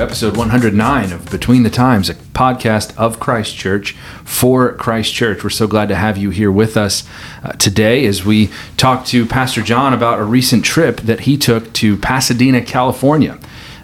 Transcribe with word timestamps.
Episode 0.00 0.34
109 0.34 1.12
of 1.12 1.30
Between 1.30 1.62
the 1.62 1.68
Times, 1.68 2.08
a 2.08 2.14
podcast 2.14 2.96
of 2.96 3.20
Christ 3.20 3.54
Church 3.54 3.92
for 4.24 4.72
Christ 4.72 5.12
Church. 5.12 5.44
We're 5.44 5.50
so 5.50 5.66
glad 5.66 5.90
to 5.90 5.94
have 5.94 6.16
you 6.16 6.30
here 6.30 6.50
with 6.50 6.78
us 6.78 7.06
uh, 7.44 7.52
today 7.52 8.06
as 8.06 8.24
we 8.24 8.48
talk 8.78 9.04
to 9.06 9.26
Pastor 9.26 9.60
John 9.60 9.92
about 9.92 10.18
a 10.18 10.24
recent 10.24 10.64
trip 10.64 11.02
that 11.02 11.20
he 11.20 11.36
took 11.36 11.74
to 11.74 11.98
Pasadena, 11.98 12.62
California. 12.62 13.38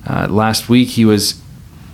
Uh, 0.06 0.26
last 0.30 0.70
week, 0.70 0.88
he 0.88 1.04
was 1.04 1.38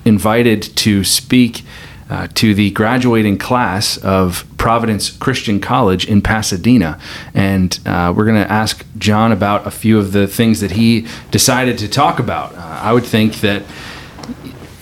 invited 0.05 0.63
to 0.77 1.03
speak 1.03 1.65
uh, 2.09 2.29
to 2.35 2.55
the 2.55 2.71
graduating 2.71 3.39
class 3.39 3.97
of 3.97 4.45
Providence 4.57 5.11
Christian 5.11 5.59
College 5.59 6.07
in 6.07 6.23
Pasadena. 6.23 6.97
And 7.35 7.77
uh, 7.85 8.15
we're 8.17 8.27
going 8.27 8.41
to 8.41 8.53
ask 8.53 8.87
John 8.99 9.33
about 9.33 9.67
a 9.67 9.73
few 9.73 9.99
of 9.99 10.13
the 10.13 10.29
things 10.29 10.61
that 10.61 10.73
he 10.73 11.09
decided 11.33 11.77
to 11.79 11.89
talk 11.89 12.21
about. 12.21 12.55
Uh, 12.55 12.59
I 12.61 12.93
would 12.93 13.05
think 13.05 13.41
that 13.41 13.65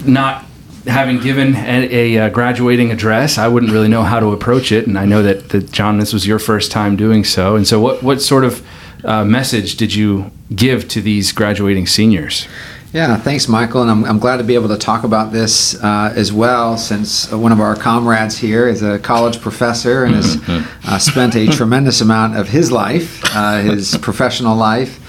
not 0.07 0.45
having 0.87 1.19
given 1.21 1.55
a, 1.57 2.17
a, 2.17 2.19
uh, 2.19 2.29
graduating 2.31 2.91
address, 2.91 3.39
I 3.39 3.49
wouldn't 3.49 3.73
really 3.73 3.89
know 3.89 4.03
how 4.03 4.21
to 4.21 4.33
approach 4.33 4.73
it. 4.73 4.87
And 4.87 4.99
I 4.99 5.05
know 5.05 5.23
that, 5.23 5.51
that 5.51 5.71
John, 5.73 5.99
this 5.99 6.13
was 6.13 6.27
your 6.27 6.39
first 6.39 6.71
time 6.71 6.97
doing 6.97 7.25
so. 7.25 7.57
And 7.57 7.67
so, 7.67 7.81
what, 7.81 8.03
what 8.03 8.21
sort 8.21 8.45
of 8.45 8.67
uh, 9.05 9.25
message 9.25 9.77
did 9.77 9.95
you 9.95 10.31
give 10.55 10.89
to 10.89 11.01
these 11.01 11.33
graduating 11.33 11.87
seniors? 11.87 12.47
Yeah, 12.93 13.17
thanks, 13.17 13.47
Michael. 13.47 13.83
And 13.83 13.91
I'm, 13.91 14.05
I'm 14.05 14.19
glad 14.19 14.39
to 14.39 14.45
be 14.45 14.57
able 14.57 14.69
to 14.69 14.77
talk 14.77 15.05
about 15.05 15.31
this 15.31 15.81
uh, 15.81 16.13
as 16.17 16.33
well, 16.33 16.77
since 16.77 17.31
one 17.31 17.53
of 17.53 17.61
our 17.61 17.77
comrades 17.77 18.37
here 18.37 18.67
is 18.67 18.83
a 18.83 18.99
college 18.99 19.41
professor 19.41 20.05
and 20.05 20.17
has 20.17 20.43
uh, 20.85 20.99
spent 20.99 21.37
a 21.37 21.47
tremendous 21.47 22.01
amount 22.01 22.37
of 22.37 22.49
his 22.49 22.73
life, 22.73 23.23
uh, 23.27 23.61
his 23.61 23.97
professional 23.99 24.57
life, 24.57 25.00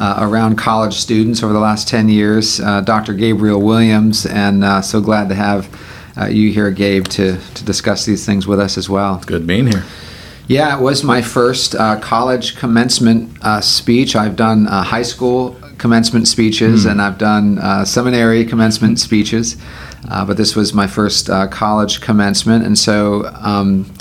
around 0.00 0.56
college 0.56 0.94
students 0.94 1.42
over 1.42 1.52
the 1.52 1.58
last 1.60 1.88
10 1.88 2.08
years, 2.08 2.60
uh, 2.60 2.80
Dr. 2.80 3.14
Gabriel 3.14 3.60
Williams. 3.60 4.26
And 4.26 4.64
uh, 4.64 4.80
so 4.82 5.00
glad 5.00 5.28
to 5.28 5.34
have 5.34 5.68
you 6.30 6.50
here, 6.50 6.70
Gabe, 6.70 7.06
to, 7.08 7.38
to 7.38 7.64
discuss 7.64 8.04
these 8.04 8.26
things 8.26 8.46
with 8.46 8.58
us 8.58 8.76
as 8.76 8.88
well. 8.88 9.16
It's 9.16 9.24
good 9.24 9.46
being 9.46 9.66
here. 9.66 9.84
Yeah, 10.48 10.78
it 10.78 10.82
was 10.82 11.04
my 11.04 11.22
first 11.22 11.76
college 12.00 12.56
commencement 12.56 13.38
speech. 13.62 14.16
I've 14.16 14.36
done 14.36 14.64
high 14.64 15.02
school 15.02 15.56
commencement 15.78 16.28
speeches, 16.28 16.84
mm. 16.84 16.90
and 16.90 17.02
I've 17.02 17.18
done 17.18 17.58
uh, 17.58 17.84
seminary 17.84 18.44
commencement 18.44 18.98
speeches, 18.98 19.56
uh, 20.10 20.24
but 20.24 20.36
this 20.36 20.54
was 20.54 20.74
my 20.74 20.86
first 20.86 21.30
uh, 21.30 21.46
college 21.48 22.00
commencement, 22.00 22.66
and 22.66 22.78
so. 22.78 23.26
Um, 23.40 23.92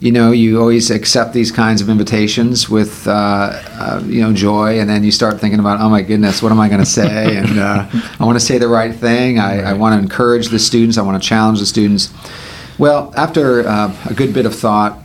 you 0.00 0.12
know, 0.12 0.30
you 0.30 0.60
always 0.60 0.90
accept 0.90 1.32
these 1.32 1.50
kinds 1.50 1.80
of 1.80 1.88
invitations 1.88 2.68
with, 2.68 3.08
uh, 3.08 3.10
uh, 3.10 4.02
you 4.06 4.22
know, 4.22 4.32
joy, 4.32 4.78
and 4.78 4.88
then 4.88 5.02
you 5.02 5.10
start 5.10 5.40
thinking 5.40 5.58
about, 5.58 5.80
oh 5.80 5.88
my 5.88 6.02
goodness, 6.02 6.40
what 6.40 6.52
am 6.52 6.60
I 6.60 6.68
going 6.68 6.80
to 6.80 6.86
say? 6.86 7.36
and 7.38 7.58
uh, 7.58 7.88
I 8.20 8.24
want 8.24 8.38
to 8.38 8.44
say 8.44 8.58
the 8.58 8.68
right 8.68 8.94
thing. 8.94 9.40
I, 9.40 9.70
I 9.70 9.72
want 9.72 9.94
to 9.94 9.98
encourage 10.00 10.48
the 10.48 10.58
students. 10.58 10.98
I 10.98 11.02
want 11.02 11.20
to 11.20 11.28
challenge 11.28 11.58
the 11.58 11.66
students. 11.66 12.12
Well, 12.78 13.12
after 13.16 13.62
a 13.62 14.14
good 14.14 14.32
bit 14.32 14.46
of 14.46 14.54
thought, 14.54 15.02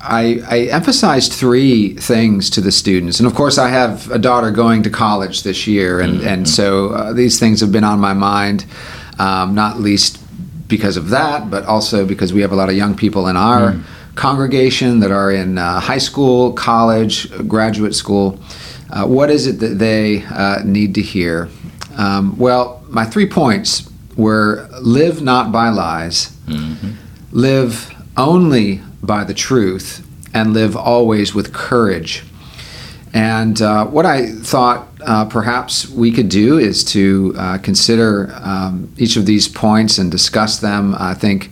I, 0.00 0.40
I, 0.48 0.58
emphasized 0.66 1.32
three 1.32 1.94
things 1.94 2.50
to 2.50 2.60
the 2.60 2.70
students. 2.70 3.18
And 3.18 3.26
of 3.26 3.34
course, 3.34 3.58
I 3.58 3.68
have 3.68 4.08
a 4.12 4.18
daughter 4.18 4.52
going 4.52 4.84
to 4.84 4.90
college 4.90 5.42
this 5.42 5.66
year, 5.66 6.00
and, 6.00 6.18
mm-hmm. 6.20 6.28
and 6.28 6.48
so 6.48 6.90
uh, 6.90 7.12
these 7.12 7.40
things 7.40 7.60
have 7.60 7.72
been 7.72 7.82
on 7.82 7.98
my 7.98 8.14
mind, 8.14 8.64
um, 9.18 9.56
not 9.56 9.80
least 9.80 10.22
because 10.68 10.96
of 10.96 11.08
that, 11.08 11.50
but 11.50 11.64
also 11.64 12.06
because 12.06 12.32
we 12.32 12.42
have 12.42 12.52
a 12.52 12.54
lot 12.54 12.68
of 12.68 12.76
young 12.76 12.94
people 12.94 13.26
in 13.26 13.36
our 13.36 13.72
mm. 13.72 13.84
Congregation 14.18 14.98
that 14.98 15.12
are 15.12 15.30
in 15.30 15.56
uh, 15.58 15.78
high 15.78 15.98
school, 15.98 16.52
college, 16.52 17.30
graduate 17.46 17.94
school. 17.94 18.36
Uh, 18.90 19.06
what 19.06 19.30
is 19.30 19.46
it 19.46 19.60
that 19.60 19.78
they 19.78 20.24
uh, 20.24 20.60
need 20.64 20.92
to 20.96 21.00
hear? 21.00 21.48
Um, 21.96 22.36
well, 22.36 22.82
my 22.88 23.04
three 23.04 23.28
points 23.28 23.88
were 24.16 24.68
live 24.80 25.22
not 25.22 25.52
by 25.52 25.68
lies, 25.68 26.30
mm-hmm. 26.46 26.94
live 27.30 27.94
only 28.16 28.82
by 29.04 29.22
the 29.22 29.34
truth 29.34 30.04
and 30.34 30.52
live 30.52 30.76
always 30.76 31.32
with 31.32 31.52
courage. 31.52 32.24
And 33.14 33.62
uh, 33.62 33.86
what 33.86 34.04
I 34.04 34.32
thought 34.32 34.88
uh, 35.00 35.26
perhaps 35.26 35.88
we 35.88 36.10
could 36.10 36.28
do 36.28 36.58
is 36.58 36.82
to 36.86 37.34
uh, 37.38 37.58
consider 37.58 38.32
um, 38.42 38.92
each 38.98 39.16
of 39.16 39.26
these 39.26 39.46
points 39.46 39.96
and 39.96 40.10
discuss 40.10 40.58
them. 40.58 40.96
I 40.98 41.14
think 41.14 41.50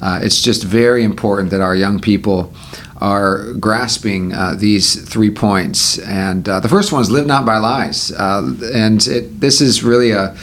uh, 0.00 0.20
it's 0.22 0.40
just 0.40 0.62
very 0.64 1.04
important 1.04 1.50
that 1.50 1.60
our 1.60 1.74
young 1.74 2.00
people 2.00 2.52
are 2.98 3.52
grasping 3.54 4.32
uh, 4.32 4.54
these 4.56 5.08
three 5.08 5.30
points. 5.30 5.98
And 6.00 6.48
uh, 6.48 6.60
the 6.60 6.68
first 6.68 6.92
one 6.92 7.02
is 7.02 7.10
live 7.10 7.26
not 7.26 7.46
by 7.46 7.58
lies. 7.58 8.10
and 8.10 9.06
it, 9.06 9.40
this 9.40 9.60
is 9.60 9.84
really 9.84 10.10
a, 10.10 10.36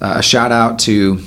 a 0.00 0.22
shout 0.22 0.52
out 0.52 0.78
to 0.80 1.20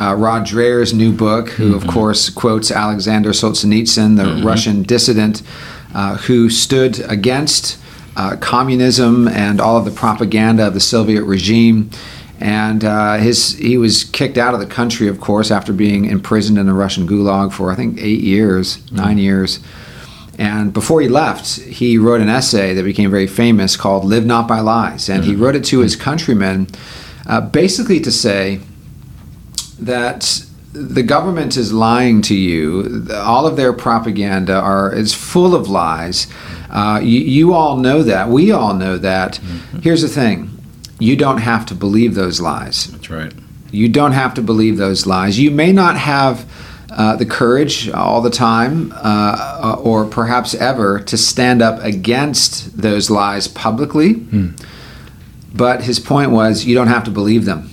uh, 0.00 0.14
Rod 0.14 0.46
Dreher's 0.46 0.92
new 0.92 1.12
book, 1.12 1.50
who, 1.50 1.74
mm-hmm. 1.74 1.88
of 1.88 1.92
course, 1.92 2.30
quotes 2.30 2.70
Alexander 2.70 3.30
Solzhenitsyn, 3.30 4.16
the 4.16 4.24
mm-hmm. 4.24 4.46
Russian 4.46 4.82
dissident 4.82 5.42
uh, 5.94 6.16
who 6.16 6.50
stood 6.50 7.00
against 7.00 7.78
uh, 8.16 8.36
communism 8.40 9.28
and 9.28 9.60
all 9.60 9.76
of 9.76 9.84
the 9.84 9.90
propaganda 9.90 10.66
of 10.66 10.74
the 10.74 10.80
Soviet 10.80 11.24
regime. 11.24 11.90
And 12.44 12.84
uh, 12.84 13.16
his, 13.16 13.54
he 13.54 13.78
was 13.78 14.04
kicked 14.04 14.36
out 14.36 14.52
of 14.52 14.60
the 14.60 14.66
country, 14.66 15.08
of 15.08 15.18
course, 15.18 15.50
after 15.50 15.72
being 15.72 16.04
imprisoned 16.04 16.58
in 16.58 16.66
the 16.66 16.74
Russian 16.74 17.08
gulag 17.08 17.52
for, 17.52 17.72
I 17.72 17.74
think, 17.74 17.98
eight 17.98 18.20
years, 18.20 18.76
mm-hmm. 18.76 18.96
nine 18.96 19.18
years. 19.18 19.60
And 20.38 20.72
before 20.72 21.00
he 21.00 21.08
left, 21.08 21.58
he 21.60 21.96
wrote 21.96 22.20
an 22.20 22.28
essay 22.28 22.74
that 22.74 22.82
became 22.82 23.10
very 23.10 23.26
famous 23.26 23.76
called 23.76 24.04
Live 24.04 24.26
Not 24.26 24.46
by 24.46 24.60
Lies. 24.60 25.08
And 25.08 25.24
he 25.24 25.32
mm-hmm. 25.32 25.42
wrote 25.42 25.56
it 25.56 25.64
to 25.66 25.80
his 25.80 25.96
countrymen 25.96 26.66
uh, 27.26 27.40
basically 27.40 27.98
to 28.00 28.12
say, 28.12 28.60
that 29.78 30.44
the 30.72 31.02
government 31.02 31.56
is 31.56 31.72
lying 31.72 32.22
to 32.22 32.34
you. 32.34 33.06
All 33.12 33.46
of 33.46 33.56
their 33.56 33.72
propaganda 33.72 34.54
are 34.54 34.92
is 34.92 35.14
full 35.14 35.54
of 35.54 35.68
lies. 35.68 36.26
Uh, 36.70 37.00
you, 37.02 37.20
you, 37.20 37.54
all 37.54 37.76
know 37.76 38.02
that. 38.02 38.28
We 38.28 38.50
all 38.50 38.74
know 38.74 38.98
that. 38.98 39.34
Mm-hmm. 39.34 39.78
Here's 39.80 40.02
the 40.02 40.08
thing: 40.08 40.50
you 40.98 41.16
don't 41.16 41.38
have 41.38 41.66
to 41.66 41.74
believe 41.74 42.14
those 42.14 42.40
lies. 42.40 42.86
That's 42.86 43.10
right. 43.10 43.32
You 43.70 43.88
don't 43.88 44.12
have 44.12 44.34
to 44.34 44.42
believe 44.42 44.76
those 44.76 45.06
lies. 45.06 45.38
You 45.38 45.50
may 45.50 45.72
not 45.72 45.96
have 45.96 46.46
uh, 46.90 47.16
the 47.16 47.26
courage 47.26 47.90
all 47.90 48.20
the 48.20 48.30
time, 48.30 48.92
uh, 48.96 49.76
or 49.82 50.04
perhaps 50.04 50.54
ever, 50.54 51.00
to 51.00 51.16
stand 51.16 51.60
up 51.60 51.82
against 51.82 52.80
those 52.80 53.10
lies 53.10 53.48
publicly. 53.48 54.14
Mm. 54.14 54.64
But 55.52 55.82
his 55.82 55.98
point 55.98 56.30
was, 56.30 56.64
you 56.64 56.74
don't 56.74 56.86
have 56.88 57.04
to 57.04 57.10
believe 57.10 57.44
them. 57.44 57.70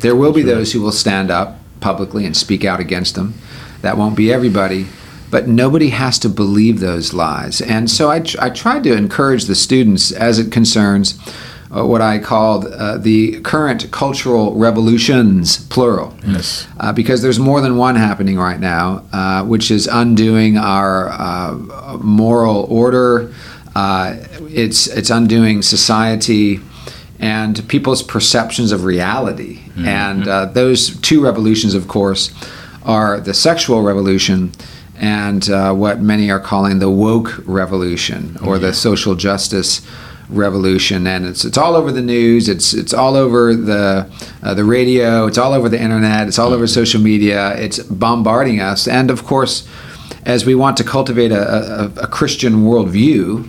There 0.00 0.16
will 0.16 0.32
be 0.32 0.42
those 0.42 0.72
who 0.72 0.80
will 0.80 0.92
stand 0.92 1.30
up 1.30 1.58
publicly 1.80 2.24
and 2.24 2.36
speak 2.36 2.64
out 2.64 2.80
against 2.80 3.14
them. 3.14 3.34
That 3.82 3.98
won't 3.98 4.16
be 4.16 4.32
everybody, 4.32 4.86
but 5.30 5.48
nobody 5.48 5.90
has 5.90 6.18
to 6.20 6.28
believe 6.28 6.80
those 6.80 7.12
lies. 7.12 7.60
And 7.60 7.90
so 7.90 8.10
I, 8.10 8.24
I 8.38 8.50
tried 8.50 8.84
to 8.84 8.96
encourage 8.96 9.44
the 9.44 9.54
students 9.54 10.12
as 10.12 10.38
it 10.38 10.50
concerns 10.50 11.18
uh, 11.74 11.86
what 11.86 12.02
I 12.02 12.18
called 12.18 12.66
uh, 12.66 12.98
the 12.98 13.40
current 13.40 13.90
cultural 13.90 14.54
revolutions, 14.54 15.64
plural. 15.66 16.14
Yes. 16.26 16.66
Uh, 16.78 16.92
because 16.92 17.22
there's 17.22 17.38
more 17.38 17.60
than 17.60 17.76
one 17.76 17.96
happening 17.96 18.38
right 18.38 18.60
now, 18.60 19.04
uh, 19.12 19.44
which 19.44 19.70
is 19.70 19.86
undoing 19.86 20.58
our 20.58 21.08
uh, 21.08 21.98
moral 22.00 22.64
order. 22.68 23.32
Uh, 23.74 24.16
it's 24.50 24.86
it's 24.86 25.08
undoing 25.08 25.62
society 25.62 26.60
and 27.18 27.66
people's 27.68 28.02
perceptions 28.02 28.72
of 28.72 28.84
reality. 28.84 29.58
Mm-hmm. 29.58 29.86
And 29.86 30.28
uh, 30.28 30.46
those 30.46 31.00
two 31.00 31.24
revolutions, 31.24 31.72
of 31.74 31.88
course, 31.88 32.34
are 32.82 33.20
the 33.20 33.32
sexual 33.32 33.82
revolution 33.82 34.52
and 34.96 35.48
uh, 35.48 35.72
what 35.72 36.00
many 36.00 36.30
are 36.30 36.40
calling 36.40 36.80
the 36.80 36.90
woke 36.90 37.42
revolution 37.46 38.36
or 38.44 38.58
the 38.58 38.74
social 38.74 39.14
justice 39.14 39.80
revolution. 39.80 40.11
Revolution, 40.32 41.06
and 41.06 41.26
it's 41.26 41.44
it's 41.44 41.58
all 41.58 41.76
over 41.76 41.92
the 41.92 42.02
news. 42.02 42.48
It's 42.48 42.72
it's 42.74 42.92
all 42.92 43.16
over 43.16 43.54
the 43.54 44.10
uh, 44.42 44.54
the 44.54 44.64
radio. 44.64 45.26
It's 45.26 45.38
all 45.38 45.52
over 45.52 45.68
the 45.68 45.80
internet. 45.80 46.28
It's 46.28 46.38
all 46.38 46.52
over 46.52 46.66
social 46.66 47.00
media. 47.00 47.56
It's 47.56 47.78
bombarding 47.78 48.60
us. 48.60 48.88
And 48.88 49.10
of 49.10 49.24
course, 49.24 49.68
as 50.24 50.44
we 50.44 50.54
want 50.54 50.76
to 50.78 50.84
cultivate 50.84 51.32
a, 51.32 51.84
a, 51.98 52.02
a 52.02 52.06
Christian 52.06 52.64
worldview, 52.64 53.48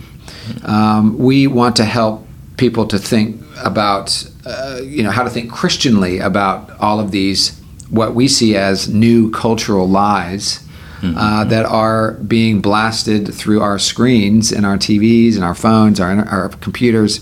um, 0.64 1.18
we 1.18 1.46
want 1.46 1.76
to 1.76 1.84
help 1.84 2.26
people 2.56 2.86
to 2.86 2.98
think 2.98 3.40
about 3.62 4.26
uh, 4.46 4.80
you 4.82 5.02
know 5.02 5.10
how 5.10 5.22
to 5.22 5.30
think 5.30 5.50
Christianly 5.50 6.18
about 6.18 6.70
all 6.80 7.00
of 7.00 7.10
these 7.10 7.60
what 7.90 8.14
we 8.14 8.28
see 8.28 8.56
as 8.56 8.88
new 8.88 9.30
cultural 9.30 9.88
lies 9.88 10.63
mm-hmm. 11.04 11.18
uh, 11.18 11.44
that 11.44 11.64
are 11.66 12.12
being 12.12 12.60
blasted 12.60 13.32
through 13.32 13.60
our 13.60 13.78
screens 13.78 14.52
and 14.52 14.64
our 14.66 14.76
TVs 14.76 15.34
and 15.34 15.44
our 15.44 15.54
phones, 15.54 16.00
our, 16.00 16.24
our 16.28 16.48
computers, 16.48 17.18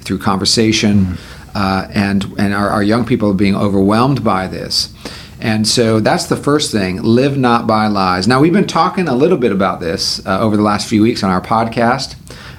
through 0.00 0.18
conversation, 0.18 1.04
mm-hmm. 1.04 1.56
uh, 1.56 1.88
and 1.92 2.24
and 2.38 2.54
our, 2.54 2.70
our 2.70 2.82
young 2.82 3.04
people 3.04 3.30
are 3.30 3.34
being 3.34 3.56
overwhelmed 3.56 4.22
by 4.22 4.46
this. 4.46 4.92
And 5.38 5.68
so 5.68 6.00
that's 6.00 6.26
the 6.26 6.36
first 6.36 6.72
thing 6.72 7.02
live 7.02 7.36
not 7.36 7.66
by 7.66 7.88
lies. 7.88 8.26
Now, 8.26 8.40
we've 8.40 8.52
been 8.52 8.66
talking 8.66 9.06
a 9.06 9.14
little 9.14 9.36
bit 9.36 9.52
about 9.52 9.80
this 9.80 10.24
uh, 10.26 10.40
over 10.40 10.56
the 10.56 10.62
last 10.62 10.88
few 10.88 11.02
weeks 11.02 11.22
on 11.22 11.30
our 11.30 11.42
podcast 11.42 12.16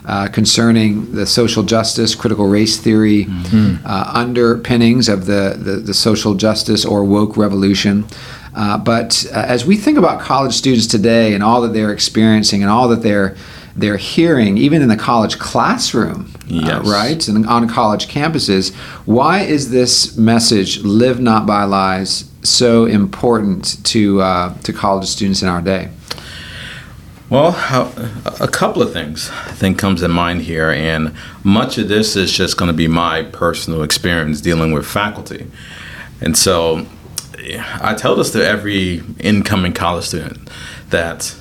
uh, 0.08 0.28
concerning 0.30 1.12
the 1.12 1.26
social 1.26 1.64
justice, 1.64 2.16
critical 2.16 2.48
race 2.48 2.78
theory, 2.78 3.26
mm-hmm. 3.26 3.86
uh, 3.86 4.12
underpinnings 4.14 5.10
of 5.10 5.26
the, 5.26 5.58
the, 5.60 5.72
the, 5.74 5.94
social 5.94 6.34
justice 6.34 6.86
or 6.86 7.04
woke 7.04 7.36
revolution. 7.36 8.06
Uh, 8.58 8.76
but 8.76 9.24
uh, 9.32 9.46
as 9.48 9.66
we 9.66 9.78
think 9.78 10.00
about 10.00 10.20
college 10.20 10.52
students 10.52 10.88
today 10.88 11.36
and 11.36 11.44
all 11.44 11.62
that 11.62 11.74
they're 11.74 11.94
experiencing 11.94 12.64
and 12.64 12.72
all 12.72 12.88
that 12.88 13.04
they're 13.04 13.38
they're 13.76 13.98
hearing, 13.98 14.58
even 14.58 14.82
in 14.82 14.88
the 14.88 14.98
college 14.98 15.38
classroom, 15.38 16.34
uh, 16.52 16.82
right, 16.84 17.28
and 17.28 17.46
on 17.46 17.70
college 17.70 18.08
campuses, 18.08 18.74
why 19.06 19.42
is 19.42 19.70
this 19.70 20.18
message 20.18 20.80
"Live 20.80 21.20
not 21.20 21.46
by 21.46 21.66
lies" 21.66 22.32
so 22.42 22.86
important 22.86 23.86
to 23.86 24.18
to 24.64 24.74
college 24.74 25.08
students 25.08 25.44
in 25.44 25.48
our 25.48 25.62
day? 25.62 25.90
Well, 27.30 27.50
a 28.42 28.48
couple 28.48 28.82
of 28.82 28.92
things 28.92 29.30
I 29.30 29.52
think 29.52 29.78
comes 29.78 30.02
to 30.02 30.08
mind 30.08 30.42
here, 30.42 30.72
and 30.72 31.14
much 31.44 31.78
of 31.78 31.90
this 31.90 32.16
is 32.16 32.32
just 32.32 32.58
going 32.58 32.72
to 32.72 32.78
be 32.78 32.88
my 32.88 33.22
personal 33.22 33.84
experience 33.84 34.42
dealing 34.42 34.72
with 34.72 34.88
faculty. 34.88 35.46
And 36.20 36.36
so 36.36 36.88
I 37.56 37.96
tell 37.96 38.16
this 38.16 38.32
to 38.32 38.46
every 38.46 39.02
incoming 39.20 39.74
college 39.74 40.06
student 40.06 40.50
that 40.90 41.36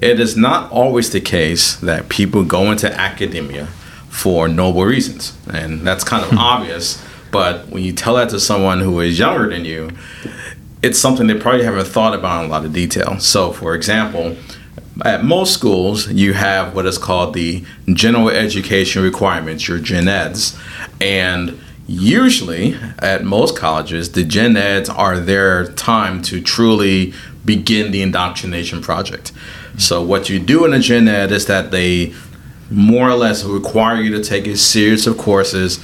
it 0.00 0.20
is 0.20 0.36
not 0.36 0.70
always 0.70 1.10
the 1.10 1.20
case 1.20 1.76
that 1.76 2.08
people 2.08 2.44
go 2.44 2.70
into 2.70 2.92
academia 2.92 3.66
for 4.08 4.48
noble 4.48 4.84
reasons. 4.84 5.36
And 5.52 5.86
that's 5.86 6.04
kind 6.04 6.24
of 6.24 6.30
hmm. 6.30 6.38
obvious, 6.38 7.02
but 7.30 7.68
when 7.68 7.82
you 7.82 7.92
tell 7.92 8.14
that 8.14 8.30
to 8.30 8.40
someone 8.40 8.80
who 8.80 9.00
is 9.00 9.18
younger 9.18 9.48
than 9.48 9.64
you, 9.64 9.90
it's 10.82 10.98
something 10.98 11.26
they 11.26 11.34
probably 11.34 11.64
haven't 11.64 11.86
thought 11.86 12.14
about 12.14 12.44
in 12.44 12.50
a 12.50 12.52
lot 12.52 12.64
of 12.64 12.72
detail. 12.72 13.18
So, 13.18 13.52
for 13.52 13.74
example, 13.74 14.36
at 15.04 15.24
most 15.24 15.52
schools, 15.52 16.08
you 16.08 16.32
have 16.34 16.74
what 16.74 16.86
is 16.86 16.98
called 16.98 17.34
the 17.34 17.64
general 17.92 18.30
education 18.30 19.02
requirements, 19.02 19.68
your 19.68 19.78
gen 19.78 20.08
eds. 20.08 20.58
And 21.00 21.58
usually 21.88 22.74
at 22.98 23.24
most 23.24 23.56
colleges, 23.56 24.12
the 24.12 24.22
gen 24.22 24.56
eds 24.56 24.88
are 24.88 25.18
their 25.18 25.72
time 25.72 26.22
to 26.22 26.40
truly 26.40 27.14
begin 27.44 27.90
the 27.90 28.02
indoctrination 28.02 28.82
project. 28.82 29.32
So, 29.78 30.02
what 30.02 30.28
you 30.28 30.38
do 30.38 30.64
in 30.64 30.74
a 30.74 30.78
gen 30.78 31.08
ed 31.08 31.32
is 31.32 31.46
that 31.46 31.70
they 31.70 32.14
more 32.70 33.08
or 33.08 33.14
less 33.14 33.42
require 33.42 34.00
you 34.00 34.14
to 34.16 34.22
take 34.22 34.46
a 34.46 34.56
series 34.56 35.06
of 35.06 35.16
courses 35.16 35.80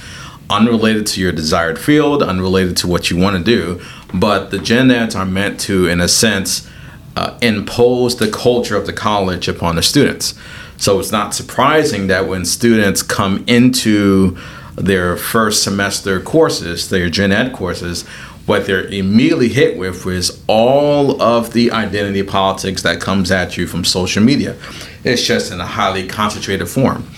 unrelated 0.49 1.07
to 1.07 1.19
your 1.19 1.31
desired 1.31 1.79
field, 1.79 2.21
unrelated 2.21 2.77
to 2.77 2.87
what 2.87 3.09
you 3.09 3.17
want 3.17 3.35
to 3.35 3.43
do. 3.43 3.81
But 4.13 4.51
the 4.51 4.59
gen 4.59 4.91
eds 4.91 5.15
are 5.15 5.25
meant 5.25 5.59
to, 5.61 5.87
in 5.87 5.99
a 5.99 6.07
sense, 6.07 6.69
uh, 7.15 7.37
impose 7.41 8.17
the 8.17 8.29
culture 8.29 8.77
of 8.77 8.85
the 8.85 8.93
college 8.93 9.47
upon 9.47 9.75
the 9.75 9.81
students. 9.81 10.35
So 10.77 10.99
it's 10.99 11.11
not 11.11 11.33
surprising 11.33 12.07
that 12.07 12.27
when 12.27 12.45
students 12.45 13.01
come 13.01 13.43
into 13.47 14.37
their 14.75 15.17
first 15.17 15.63
semester 15.63 16.19
courses, 16.19 16.89
their 16.89 17.09
gen 17.09 17.31
ed 17.31 17.53
courses, 17.53 18.05
what 18.45 18.67
they're 18.67 18.85
immediately 18.85 19.49
hit 19.49 19.77
with 19.77 20.05
is 20.05 20.43
all 20.47 21.19
of 21.21 21.53
the 21.53 21.71
identity 21.71 22.21
politics 22.21 22.83
that 22.83 23.01
comes 23.01 23.31
at 23.31 23.57
you 23.57 23.65
from 23.65 23.83
social 23.83 24.23
media. 24.23 24.55
It's 25.03 25.25
just 25.25 25.51
in 25.51 25.59
a 25.59 25.65
highly 25.65 26.07
concentrated 26.07 26.69
form. 26.69 27.09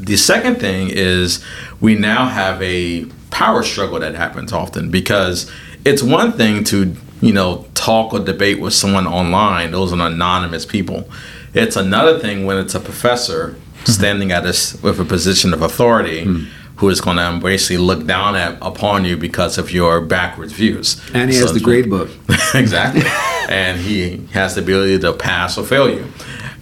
The 0.00 0.16
second 0.16 0.56
thing 0.56 0.88
is 0.90 1.44
we 1.80 1.94
now 1.94 2.26
have 2.26 2.60
a 2.60 3.04
power 3.30 3.62
struggle 3.62 4.00
that 4.00 4.16
happens 4.16 4.52
often 4.52 4.90
because 4.90 5.50
it's 5.84 6.02
one 6.02 6.32
thing 6.32 6.64
to 6.64 6.96
you 7.22 7.32
know, 7.32 7.64
talk 7.74 8.12
or 8.12 8.18
debate 8.18 8.60
with 8.60 8.74
someone 8.74 9.06
online. 9.06 9.70
Those 9.70 9.92
are 9.92 10.06
anonymous 10.06 10.66
people. 10.66 11.08
It's 11.54 11.76
another 11.76 12.18
thing 12.18 12.44
when 12.44 12.58
it's 12.58 12.74
a 12.74 12.80
professor 12.80 13.56
standing 13.84 14.32
at 14.32 14.44
us 14.44 14.80
with 14.82 15.00
a 15.00 15.04
position 15.04 15.54
of 15.54 15.62
authority 15.62 16.24
mm. 16.24 16.48
Who 16.82 16.88
is 16.88 17.00
going 17.00 17.16
to 17.16 17.38
basically 17.40 17.76
look 17.76 18.04
down 18.06 18.34
at 18.34 18.58
upon 18.60 19.04
you 19.04 19.16
because 19.16 19.56
of 19.56 19.70
your 19.70 20.00
backwards 20.00 20.52
views. 20.52 21.00
And 21.14 21.30
he 21.30 21.36
so 21.36 21.42
has 21.42 21.54
the 21.54 21.60
grade 21.60 21.88
book. 21.88 22.10
exactly. 22.54 23.04
and 23.48 23.78
he 23.78 24.26
has 24.32 24.56
the 24.56 24.62
ability 24.62 24.98
to 24.98 25.12
pass 25.12 25.56
or 25.56 25.64
fail 25.64 25.88
you. 25.88 26.04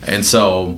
And 0.06 0.22
so 0.22 0.76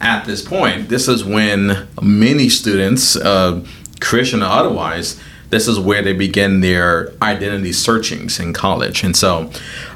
at 0.00 0.24
this 0.24 0.42
point, 0.42 0.88
this 0.88 1.06
is 1.06 1.24
when 1.24 1.86
many 2.02 2.48
students, 2.48 3.14
uh, 3.14 3.64
Christian 4.00 4.42
or 4.42 4.46
otherwise, 4.46 5.20
this 5.50 5.68
is 5.68 5.78
where 5.78 6.02
they 6.02 6.12
begin 6.12 6.58
their 6.58 7.12
identity 7.22 7.72
searchings 7.72 8.40
in 8.40 8.52
college. 8.52 9.04
And 9.04 9.16
so, 9.16 9.52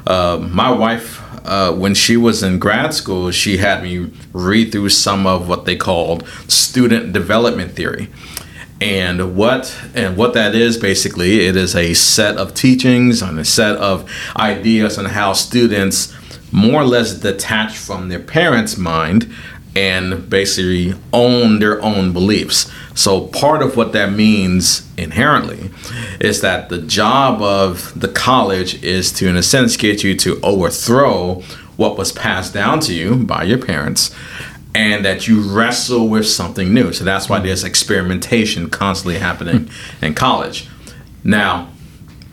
uh, 0.07 0.37
my 0.41 0.71
wife, 0.71 1.21
uh, 1.45 1.73
when 1.73 1.95
she 1.95 2.15
was 2.15 2.43
in 2.43 2.59
grad 2.59 2.93
school, 2.93 3.29
she 3.31 3.57
had 3.57 3.83
me 3.83 4.09
read 4.31 4.71
through 4.71 4.87
some 4.87 5.27
of 5.27 5.49
what 5.49 5.65
they 5.65 5.75
called 5.75 6.25
student 6.47 7.11
development 7.11 7.73
theory. 7.73 8.07
And 8.81 9.37
what 9.37 9.75
and 9.93 10.17
what 10.17 10.33
that 10.33 10.53
is 10.53 10.77
basically, 10.77 11.45
it 11.45 11.55
is 11.55 11.75
a 11.75 11.93
set 11.93 12.37
of 12.37 12.53
teachings 12.53 13.21
and 13.21 13.39
a 13.39 13.45
set 13.45 13.77
of 13.77 14.09
ideas 14.35 14.97
on 14.97 15.05
how 15.05 15.33
students 15.33 16.13
more 16.51 16.81
or 16.81 16.85
less 16.85 17.13
detach 17.13 17.77
from 17.77 18.09
their 18.09 18.19
parents' 18.19 18.77
mind 18.77 19.33
and 19.75 20.29
basically 20.29 20.93
own 21.11 21.59
their 21.59 21.81
own 21.81 22.13
beliefs. 22.13 22.71
So, 22.95 23.27
part 23.27 23.61
of 23.61 23.75
what 23.75 23.91
that 23.93 24.13
means 24.13 24.89
inherently 24.97 25.69
is 26.19 26.41
that 26.41 26.69
the 26.69 26.81
job 26.81 27.41
of 27.41 27.97
the 27.99 28.07
college 28.07 28.81
is 28.83 29.11
to, 29.13 29.27
in 29.27 29.35
a 29.35 29.43
sense, 29.43 29.75
get 29.75 30.03
you 30.03 30.15
to 30.15 30.39
overthrow 30.41 31.41
what 31.75 31.97
was 31.97 32.13
passed 32.13 32.53
down 32.53 32.79
to 32.79 32.93
you 32.93 33.15
by 33.15 33.43
your 33.43 33.57
parents 33.57 34.15
and 34.75 35.05
that 35.05 35.27
you 35.27 35.41
wrestle 35.41 36.07
with 36.07 36.27
something 36.27 36.73
new. 36.73 36.91
So, 36.93 37.03
that's 37.03 37.29
why 37.29 37.39
there's 37.39 37.63
experimentation 37.63 38.69
constantly 38.69 39.17
happening 39.17 39.69
in 40.01 40.13
college. 40.13 40.67
Now, 41.23 41.69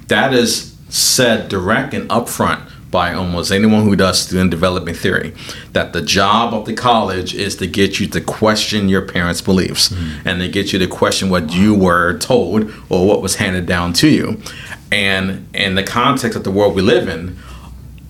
that 0.09 0.35
is 0.35 0.77
said 0.89 1.49
direct 1.49 1.95
and 1.95 2.11
upfront 2.11 2.69
by 2.91 3.15
almost 3.15 3.51
anyone 3.51 3.85
who 3.85 3.97
does 3.97 4.21
student 4.21 4.51
development 4.51 4.99
theory 4.99 5.33
that 5.73 5.95
the 5.95 6.03
job 6.03 6.53
of 6.53 6.67
the 6.67 6.75
college 6.75 7.35
is 7.35 7.57
to 7.57 7.67
get 7.67 7.99
you 7.99 8.07
to 8.07 8.21
question 8.21 8.89
your 8.89 9.01
parents' 9.01 9.41
beliefs 9.41 9.89
mm-hmm. 9.89 10.29
and 10.29 10.41
to 10.41 10.49
get 10.49 10.73
you 10.73 10.79
to 10.79 10.87
question 10.87 11.31
what 11.31 11.55
you 11.55 11.75
were 11.75 12.19
told 12.19 12.71
or 12.91 13.09
what 13.09 13.23
was 13.23 13.37
handed 13.37 13.65
down 13.65 13.95
to 13.95 14.09
you. 14.09 14.41
And 14.93 15.49
in 15.55 15.75
the 15.75 15.83
context 15.83 16.37
of 16.37 16.45
the 16.45 16.51
world 16.51 16.75
we 16.75 16.83
live 16.83 17.09
in, 17.09 17.39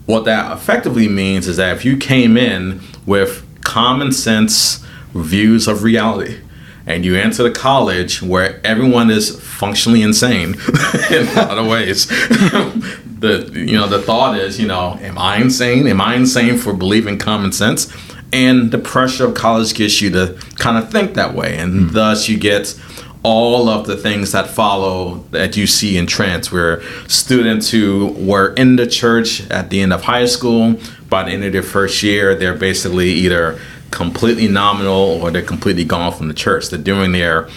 what 0.07 0.25
that 0.25 0.53
effectively 0.53 1.07
means 1.07 1.47
is 1.47 1.59
that 1.59 1.77
if 1.77 1.85
you 1.85 1.97
came 1.97 2.37
in 2.37 2.81
with 3.07 3.47
common 3.65 4.13
sense 4.13 4.85
views 5.15 5.69
of 5.69 5.83
reality, 5.83 6.41
and 6.87 7.05
you 7.05 7.17
enter 7.17 7.43
the 7.43 7.51
college 7.51 8.23
where 8.23 8.61
everyone 8.65 9.11
is 9.11 9.41
functionally 9.41 10.03
insane 10.03 10.55
in 11.11 11.29
a 11.29 11.35
lot 11.35 11.59
of 11.59 11.67
ways 11.67 12.07
the 13.23 13.51
you 13.55 13.77
know 13.77 13.87
the 13.87 14.03
thought 14.03 14.37
is 14.37 14.61
you 14.61 14.67
know 14.67 14.99
am 15.01 15.17
I 15.17 15.39
insane? 15.39 15.87
Am 15.87 16.01
I 16.01 16.17
insane 16.17 16.59
for 16.59 16.75
believing 16.75 17.19
common 17.19 17.53
sense? 17.53 17.91
And 18.35 18.71
the 18.71 18.79
pressure 18.79 19.27
of 19.27 19.35
college 19.35 19.75
gets 19.75 20.01
you 20.01 20.11
to 20.11 20.39
kind 20.57 20.77
of 20.77 20.91
think 20.91 21.15
that 21.15 21.35
way, 21.35 21.57
and 21.57 21.73
mm 21.73 21.93
thus 21.93 22.29
you 22.29 22.39
get 22.39 22.79
all 23.25 23.69
of 23.69 23.87
the 23.87 23.97
things 23.97 24.33
that 24.33 24.49
follow 24.49 25.25
that 25.31 25.57
you 25.57 25.67
see 25.67 25.97
in 25.97 26.07
trance 26.07 26.51
where 26.51 26.83
students 27.07 27.71
who 27.71 28.09
were 28.19 28.53
in 28.55 28.77
the 28.77 28.87
church 28.87 29.49
at 29.49 29.71
the 29.71 29.81
end 29.81 29.93
of 29.93 30.03
high 30.03 30.25
school 30.25 30.75
by 31.13 31.23
the 31.23 31.31
end 31.31 31.45
of 31.45 31.53
their 31.53 31.63
first 31.63 32.03
year 32.03 32.35
they're 32.35 32.57
basically 32.57 33.11
either 33.11 33.61
completely 33.91 34.49
nominal 34.49 35.21
or 35.23 35.31
they're 35.31 35.43
completely 35.43 35.85
gone 35.85 36.13
from 36.13 36.27
the 36.27 36.35
church 36.35 36.71
they're 36.71 36.79
doing 36.81 37.13
their 37.13 37.49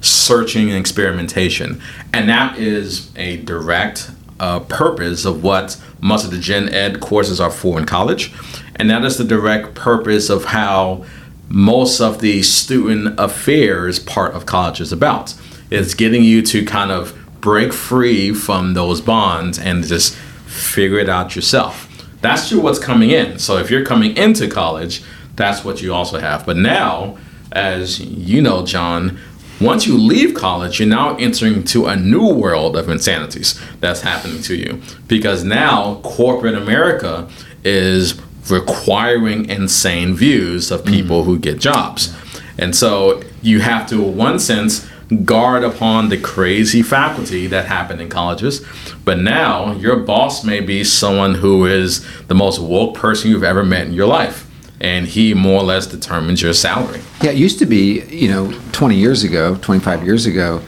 searching 0.00 0.68
and 0.68 0.78
experimentation 0.78 1.80
and 2.12 2.28
that 2.28 2.58
is 2.58 3.10
a 3.16 3.38
direct 3.38 4.10
uh, 4.42 4.58
purpose 4.60 5.24
of 5.24 5.42
what 5.44 5.80
most 6.00 6.24
of 6.24 6.32
the 6.32 6.38
gen 6.38 6.68
ed 6.68 7.00
courses 7.00 7.40
are 7.40 7.50
for 7.50 7.78
in 7.78 7.86
college. 7.86 8.32
And 8.74 8.90
that 8.90 9.04
is 9.04 9.16
the 9.16 9.24
direct 9.24 9.74
purpose 9.74 10.28
of 10.28 10.46
how 10.46 11.04
most 11.48 12.00
of 12.00 12.20
the 12.20 12.42
student 12.42 13.18
affairs 13.20 14.00
part 14.00 14.34
of 14.34 14.44
college 14.44 14.80
is 14.80 14.92
about. 14.92 15.34
It's 15.70 15.94
getting 15.94 16.24
you 16.24 16.42
to 16.42 16.64
kind 16.64 16.90
of 16.90 17.16
break 17.40 17.72
free 17.72 18.34
from 18.34 18.74
those 18.74 19.00
bonds 19.00 19.58
and 19.58 19.84
just 19.84 20.16
figure 20.46 20.98
it 20.98 21.08
out 21.08 21.36
yourself. 21.36 21.88
That's 22.22 22.48
true 22.48 22.60
what's 22.60 22.78
coming 22.78 23.10
in. 23.10 23.38
So 23.38 23.58
if 23.58 23.70
you're 23.70 23.84
coming 23.84 24.16
into 24.16 24.48
college, 24.48 25.02
that's 25.36 25.64
what 25.64 25.82
you 25.82 25.92
also 25.92 26.18
have. 26.18 26.46
But 26.46 26.56
now, 26.56 27.18
as 27.52 28.00
you 28.00 28.40
know, 28.40 28.64
John, 28.64 29.18
once 29.60 29.86
you 29.86 29.96
leave 29.96 30.34
college, 30.34 30.80
you're 30.80 30.88
now 30.88 31.16
entering 31.16 31.54
into 31.54 31.86
a 31.86 31.96
new 31.96 32.32
world 32.32 32.76
of 32.76 32.88
insanities 32.88 33.60
that's 33.80 34.00
happening 34.00 34.42
to 34.42 34.56
you 34.56 34.80
because 35.06 35.44
now 35.44 36.00
corporate 36.02 36.54
America 36.54 37.28
is 37.64 38.20
requiring 38.50 39.48
insane 39.48 40.14
views 40.14 40.70
of 40.70 40.84
people 40.84 41.22
mm. 41.22 41.26
who 41.26 41.38
get 41.38 41.60
jobs. 41.60 42.16
And 42.58 42.74
so 42.74 43.22
you 43.40 43.60
have 43.60 43.88
to, 43.88 44.02
in 44.02 44.16
one 44.16 44.38
sense, 44.38 44.88
guard 45.24 45.64
upon 45.64 46.08
the 46.08 46.18
crazy 46.18 46.82
faculty 46.82 47.46
that 47.46 47.66
happened 47.66 48.00
in 48.00 48.08
colleges. 48.08 48.64
But 49.04 49.18
now 49.18 49.72
your 49.74 49.96
boss 49.96 50.44
may 50.44 50.60
be 50.60 50.84
someone 50.84 51.34
who 51.36 51.66
is 51.66 52.04
the 52.26 52.34
most 52.34 52.58
woke 52.60 52.94
person 52.94 53.30
you've 53.30 53.44
ever 53.44 53.64
met 53.64 53.86
in 53.86 53.92
your 53.92 54.06
life. 54.06 54.48
and 54.80 55.06
he 55.06 55.32
more 55.32 55.60
or 55.60 55.62
less 55.62 55.86
determines 55.86 56.42
your 56.42 56.52
salary. 56.52 57.00
Yeah, 57.22 57.30
it 57.30 57.36
used 57.36 57.60
to 57.60 57.66
be, 57.66 58.00
you 58.06 58.28
know, 58.28 58.52
20 58.72 58.96
years 58.96 59.22
ago, 59.22 59.54
25 59.62 60.04
years 60.04 60.26
ago, 60.26 60.60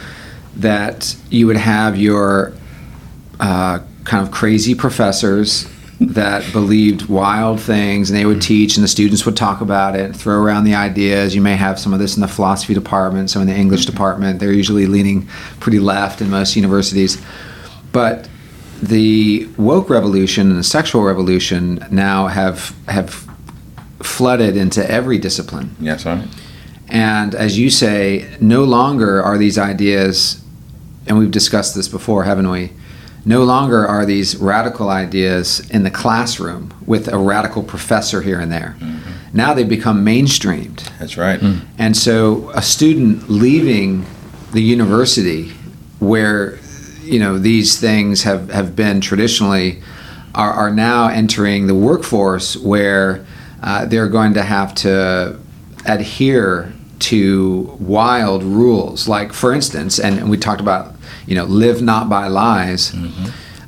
that 0.54 1.16
you 1.30 1.48
would 1.48 1.56
have 1.56 1.98
your 1.98 2.52
uh, 3.40 3.80
kind 4.04 4.24
of 4.24 4.32
crazy 4.32 4.72
professors 4.72 5.66
that 6.00 6.50
believed 6.52 7.08
wild 7.08 7.60
things 7.60 8.10
and 8.10 8.18
they 8.18 8.26
would 8.26 8.38
mm. 8.38 8.42
teach 8.42 8.76
and 8.76 8.82
the 8.82 8.88
students 8.88 9.24
would 9.24 9.36
talk 9.36 9.60
about 9.60 9.94
it 9.94 10.14
throw 10.14 10.42
around 10.42 10.64
the 10.64 10.74
ideas. 10.74 11.34
You 11.34 11.40
may 11.40 11.56
have 11.56 11.78
some 11.78 11.92
of 11.92 12.00
this 12.00 12.16
in 12.16 12.20
the 12.20 12.28
philosophy 12.28 12.74
department 12.74 13.30
some 13.30 13.42
in 13.42 13.48
the 13.48 13.54
english 13.54 13.84
mm. 13.84 13.90
department. 13.90 14.40
They're 14.40 14.52
usually 14.52 14.86
leaning 14.86 15.26
pretty 15.60 15.78
left 15.78 16.20
in 16.20 16.30
most 16.30 16.56
universities. 16.56 17.22
But 17.92 18.28
the 18.82 19.48
woke 19.56 19.88
revolution 19.88 20.50
and 20.50 20.58
the 20.58 20.64
sexual 20.64 21.02
revolution 21.02 21.84
now 21.90 22.26
have 22.26 22.74
have 22.88 23.26
flooded 24.00 24.56
into 24.56 24.88
every 24.90 25.18
discipline. 25.18 25.74
Yes, 25.80 26.04
right. 26.04 26.26
and 26.88 27.34
as 27.34 27.58
you 27.58 27.70
say, 27.70 28.36
no 28.40 28.64
longer 28.64 29.22
are 29.22 29.38
these 29.38 29.58
ideas, 29.58 30.44
and 31.06 31.18
we've 31.18 31.30
discussed 31.30 31.74
this 31.74 31.88
before, 31.88 32.24
haven't 32.24 32.50
we? 32.50 32.72
No 33.26 33.42
longer 33.44 33.86
are 33.86 34.04
these 34.04 34.36
radical 34.36 34.90
ideas 34.90 35.68
in 35.70 35.82
the 35.82 35.90
classroom 35.90 36.74
with 36.86 37.08
a 37.08 37.18
radical 37.18 37.62
professor 37.62 38.20
here 38.20 38.38
and 38.38 38.52
there. 38.52 38.76
Now 39.32 39.54
they've 39.54 39.68
become 39.68 40.04
mainstreamed. 40.04 40.82
That's 40.98 41.16
right. 41.16 41.40
And 41.78 41.96
so 41.96 42.50
a 42.50 42.62
student 42.62 43.30
leaving 43.30 44.06
the 44.52 44.62
university 44.62 45.52
where 45.98 46.58
you 47.02 47.18
know 47.18 47.38
these 47.38 47.78
things 47.78 48.22
have, 48.22 48.50
have 48.50 48.74
been 48.74 49.00
traditionally 49.00 49.82
are, 50.34 50.52
are 50.52 50.70
now 50.70 51.08
entering 51.08 51.66
the 51.66 51.74
workforce 51.74 52.56
where 52.56 53.24
uh, 53.62 53.84
they're 53.86 54.08
going 54.08 54.34
to 54.34 54.42
have 54.42 54.74
to 54.74 55.38
adhere 55.86 56.72
to 56.98 57.76
wild 57.80 58.42
rules 58.42 59.06
like 59.06 59.32
for 59.32 59.52
instance 59.52 59.98
and 59.98 60.30
we 60.30 60.36
talked 60.38 60.60
about 60.60 60.93
you 61.26 61.34
know 61.34 61.44
live 61.44 61.82
not 61.82 62.08
by 62.08 62.28
lies. 62.28 62.92
Mm-hmm. 62.92 63.26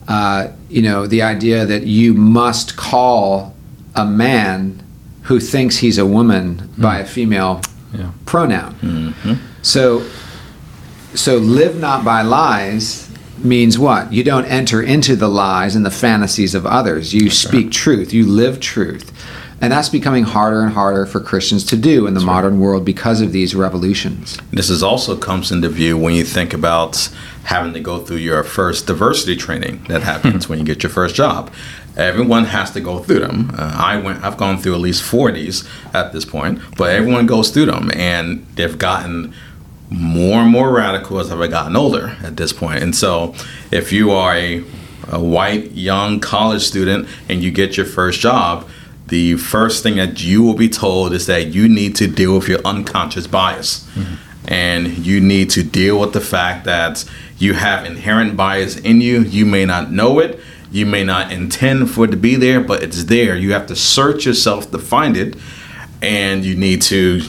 Uh, 0.09 0.49
you 0.69 0.83
know 0.83 1.07
the 1.07 1.23
idea 1.23 1.65
that 1.67 1.87
you 1.87 2.15
must 2.15 2.77
call 2.77 3.55
a 3.95 4.05
man 4.05 4.83
who 5.23 5.41
thinks 5.41 5.79
he's 5.79 5.99
a 5.99 6.07
woman 6.07 6.57
mm. 6.59 6.83
by 6.83 6.99
a 6.99 7.05
female 7.05 7.61
Yeah. 7.93 8.11
pronoun. 8.25 8.75
Mm-hmm. 8.75 9.35
So 9.63 10.05
so 11.15 11.39
live 11.39 11.79
not 11.81 12.05
by 12.05 12.23
lies 12.23 13.11
means 13.39 13.79
what? 13.79 14.13
You 14.13 14.25
don't 14.25 14.45
enter 14.47 14.83
into 14.83 15.17
the 15.17 15.29
lies 15.29 15.77
and 15.77 15.85
the 15.85 15.91
fantasies 15.91 16.55
of 16.55 16.67
others. 16.67 17.13
You 17.15 17.31
speak 17.31 17.71
truth. 17.71 18.13
You 18.13 18.27
live 18.27 18.61
truth. 18.61 19.13
And 19.61 19.73
that's 19.73 19.89
becoming 19.89 20.25
harder 20.25 20.63
and 20.63 20.73
harder 20.75 21.07
for 21.07 21.19
christians 21.19 21.65
to 21.65 21.77
do 21.77 22.07
in 22.07 22.13
the 22.13 22.21
modern 22.21 22.61
world 22.61 22.85
because 22.85 23.23
of 23.23 23.33
these 23.33 23.55
revolutions. 23.55 24.39
This 24.51 24.69
is 24.69 24.83
also 24.83 25.17
comes 25.17 25.51
into 25.51 25.71
view 25.71 25.97
when 25.97 26.15
you 26.15 26.25
think 26.25 26.53
about 26.53 27.09
having 27.47 27.73
to 27.73 27.81
go 27.81 28.01
through 28.01 28.17
your 28.17 28.43
first 28.43 28.87
diversity 28.87 29.37
training 29.37 29.85
that 29.85 30.03
happens 30.03 30.49
when 30.49 30.59
you 30.59 30.65
get 30.65 30.83
your 30.83 30.91
first 30.91 31.15
job. 31.15 31.53
Everyone 31.97 32.45
has 32.45 32.73
to 32.73 32.81
go 32.81 32.99
through 32.99 33.21
them. 33.21 33.53
Uh, 33.57 33.73
I 33.75 33.97
went. 33.99 34.23
I've 34.23 34.37
gone 34.37 34.59
through 34.59 34.75
at 34.75 34.81
least 34.81 35.03
four 35.03 35.29
of 35.31 35.37
these 35.37 35.67
at 35.95 36.13
this 36.13 36.25
point, 36.25 36.61
but 36.77 36.91
everyone 36.91 37.27
goes 37.27 37.51
through 37.51 37.67
them, 37.67 37.91
and 37.95 38.45
they've 38.57 38.77
gotten 38.77 39.33
more 39.89 40.41
and 40.41 40.51
more 40.51 40.73
radical 40.73 41.21
as 41.21 41.31
I've 41.31 41.51
gotten 41.51 41.77
older 41.77 42.17
at 42.23 42.37
this 42.37 42.53
point. 42.53 42.83
And 42.83 42.95
so, 42.95 43.35
if 43.71 43.93
you 43.93 44.11
are 44.11 44.35
a, 44.35 44.65
a 45.09 45.23
white 45.23 45.73
young 45.73 46.19
college 46.19 46.63
student 46.63 47.09
and 47.29 47.43
you 47.43 47.53
get 47.53 47.77
your 47.77 47.87
first 47.87 48.21
job, 48.21 48.69
the 49.07 49.37
first 49.37 49.85
thing 49.85 49.97
that 49.97 50.23
you 50.23 50.43
will 50.43 50.55
be 50.57 50.69
told 50.69 51.13
is 51.13 51.27
that 51.27 51.55
you 51.55 51.69
need 51.69 51.95
to 51.97 52.09
deal 52.09 52.35
with 52.35 52.49
your 52.49 52.61
unconscious 52.65 53.29
bias. 53.29 53.89
And 54.49 54.99
you 55.05 55.21
need 55.21 55.51
to 55.51 55.63
deal 55.63 56.01
with 56.01 56.13
the 56.13 56.21
fact 56.21 56.65
that 56.65 57.05
you 57.39 57.55
have 57.55 57.85
inherent 57.85 58.37
bias 58.37 58.77
in 58.77 59.01
you. 59.01 59.21
You 59.21 59.45
may 59.45 59.65
not 59.65 59.91
know 59.91 60.19
it, 60.19 60.41
you 60.71 60.87
may 60.87 61.05
not 61.05 61.33
intend 61.33 61.91
for 61.91 62.05
it 62.05 62.11
to 62.11 62.17
be 62.17 62.35
there, 62.37 62.61
but 62.61 62.83
it's 62.83 63.05
there. 63.05 63.37
You 63.37 63.53
have 63.53 63.67
to 63.67 63.77
search 63.77 64.27
yourself 64.27 64.71
to 64.71 64.79
find 64.79 65.17
it, 65.17 65.37
and 66.03 66.45
you 66.45 66.57
need 66.57 66.83
to 66.83 67.23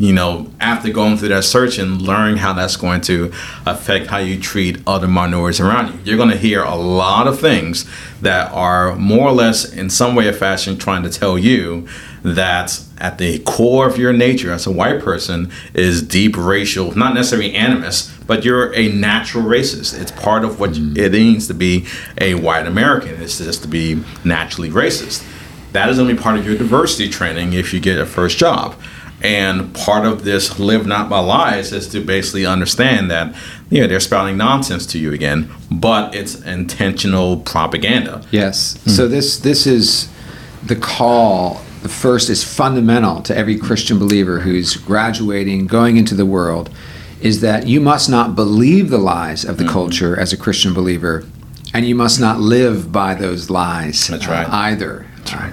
you 0.00 0.14
know, 0.14 0.50
after 0.60 0.90
going 0.90 1.18
through 1.18 1.28
that 1.28 1.44
search 1.44 1.76
and 1.76 2.00
learning 2.00 2.38
how 2.38 2.54
that's 2.54 2.74
going 2.74 3.02
to 3.02 3.30
affect 3.66 4.06
how 4.06 4.16
you 4.16 4.40
treat 4.40 4.78
other 4.86 5.06
minorities 5.06 5.60
around 5.60 5.92
you, 5.92 6.00
you're 6.04 6.16
going 6.16 6.30
to 6.30 6.38
hear 6.38 6.62
a 6.62 6.74
lot 6.74 7.26
of 7.26 7.38
things 7.38 7.84
that 8.22 8.50
are 8.50 8.96
more 8.96 9.28
or 9.28 9.32
less, 9.32 9.70
in 9.70 9.90
some 9.90 10.14
way 10.14 10.26
or 10.26 10.32
fashion, 10.32 10.78
trying 10.78 11.02
to 11.02 11.10
tell 11.10 11.38
you 11.38 11.86
that 12.22 12.82
at 12.98 13.18
the 13.18 13.38
core 13.40 13.88
of 13.88 13.96
your 13.96 14.12
nature 14.12 14.52
as 14.52 14.66
a 14.66 14.70
white 14.70 15.00
person 15.00 15.50
is 15.74 16.02
deep 16.02 16.36
racial, 16.36 16.96
not 16.96 17.14
necessarily 17.14 17.54
animus, 17.54 18.14
but 18.26 18.44
you're 18.44 18.74
a 18.74 18.88
natural 18.92 19.44
racist. 19.44 19.98
It's 19.98 20.12
part 20.12 20.44
of 20.44 20.60
what 20.60 20.72
mm. 20.72 20.96
it 20.96 21.12
means 21.12 21.46
to 21.48 21.54
be 21.54 21.86
a 22.20 22.34
white 22.34 22.66
American. 22.66 23.20
It's 23.22 23.38
just 23.38 23.62
to 23.62 23.68
be 23.68 24.02
naturally 24.24 24.70
racist. 24.70 25.26
That 25.72 25.88
is 25.88 25.98
only 25.98 26.16
part 26.16 26.38
of 26.38 26.46
your 26.46 26.56
diversity 26.56 27.08
training 27.08 27.52
if 27.52 27.72
you 27.72 27.80
get 27.80 27.98
a 27.98 28.06
first 28.06 28.38
job. 28.38 28.74
And 29.22 29.74
part 29.74 30.06
of 30.06 30.24
this 30.24 30.58
live 30.58 30.86
not 30.86 31.10
by 31.10 31.20
lies 31.20 31.72
is 31.72 31.88
to 31.88 32.02
basically 32.02 32.46
understand 32.46 33.10
that, 33.10 33.34
yeah, 33.68 33.86
they're 33.86 34.00
spouting 34.00 34.38
nonsense 34.38 34.86
to 34.86 34.98
you 34.98 35.12
again, 35.12 35.50
but 35.70 36.14
it's 36.14 36.40
intentional 36.42 37.38
propaganda. 37.38 38.22
Yes. 38.30 38.78
Mm. 38.78 38.90
So 38.90 39.08
this 39.08 39.38
this 39.38 39.66
is 39.66 40.08
the 40.62 40.76
call. 40.76 41.60
The 41.82 41.88
first 41.88 42.28
is 42.28 42.44
fundamental 42.44 43.22
to 43.22 43.36
every 43.36 43.56
Christian 43.56 43.98
believer 43.98 44.40
who's 44.40 44.76
graduating, 44.76 45.66
going 45.66 45.96
into 45.96 46.14
the 46.14 46.26
world, 46.26 46.70
is 47.20 47.40
that 47.40 47.66
you 47.66 47.80
must 47.80 48.08
not 48.08 48.34
believe 48.34 48.90
the 48.90 48.98
lies 48.98 49.44
of 49.44 49.56
the 49.56 49.66
culture 49.66 50.18
as 50.18 50.32
a 50.32 50.36
Christian 50.36 50.74
believer, 50.74 51.24
and 51.72 51.86
you 51.86 51.94
must 51.94 52.20
not 52.20 52.40
live 52.40 52.92
by 52.92 53.14
those 53.14 53.50
lies. 53.50 54.08
That's 54.08 54.26
right. 54.26 54.46
uh, 54.46 54.50
either. 54.52 55.06
That's 55.18 55.34
right. 55.34 55.52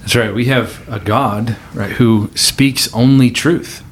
That's 0.00 0.16
right. 0.16 0.34
We 0.34 0.46
have 0.46 0.88
a 0.88 1.00
God, 1.00 1.56
right, 1.74 1.92
who 1.92 2.30
speaks 2.34 2.92
only 2.94 3.30
truth, 3.30 3.82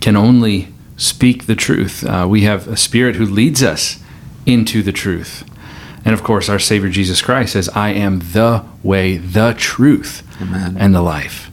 can 0.00 0.16
only 0.16 0.68
speak 0.96 1.46
the 1.46 1.54
truth. 1.56 2.04
Uh, 2.04 2.26
we 2.28 2.42
have 2.42 2.68
a 2.68 2.76
Spirit 2.76 3.16
who 3.16 3.24
leads 3.24 3.62
us 3.62 4.00
into 4.46 4.82
the 4.82 4.92
truth. 4.92 5.44
And 6.04 6.12
of 6.12 6.22
course, 6.22 6.48
our 6.48 6.58
Savior 6.58 6.90
Jesus 6.90 7.22
Christ 7.22 7.52
says, 7.54 7.68
I 7.70 7.90
am 7.90 8.18
the 8.18 8.64
way, 8.82 9.16
the 9.16 9.54
truth, 9.56 10.22
Amen. 10.40 10.76
and 10.78 10.94
the 10.94 11.02
life. 11.02 11.50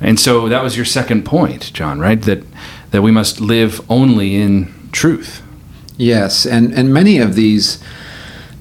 And 0.00 0.20
so 0.20 0.48
that 0.48 0.62
was 0.62 0.76
your 0.76 0.84
second 0.84 1.24
point, 1.24 1.72
John, 1.72 2.00
right? 2.00 2.20
That, 2.22 2.44
that 2.90 3.02
we 3.02 3.10
must 3.10 3.40
live 3.40 3.80
only 3.90 4.34
in 4.36 4.72
truth. 4.92 5.42
Yes, 5.96 6.44
and 6.44 6.74
and 6.74 6.92
many 6.92 7.18
of 7.18 7.34
these 7.34 7.82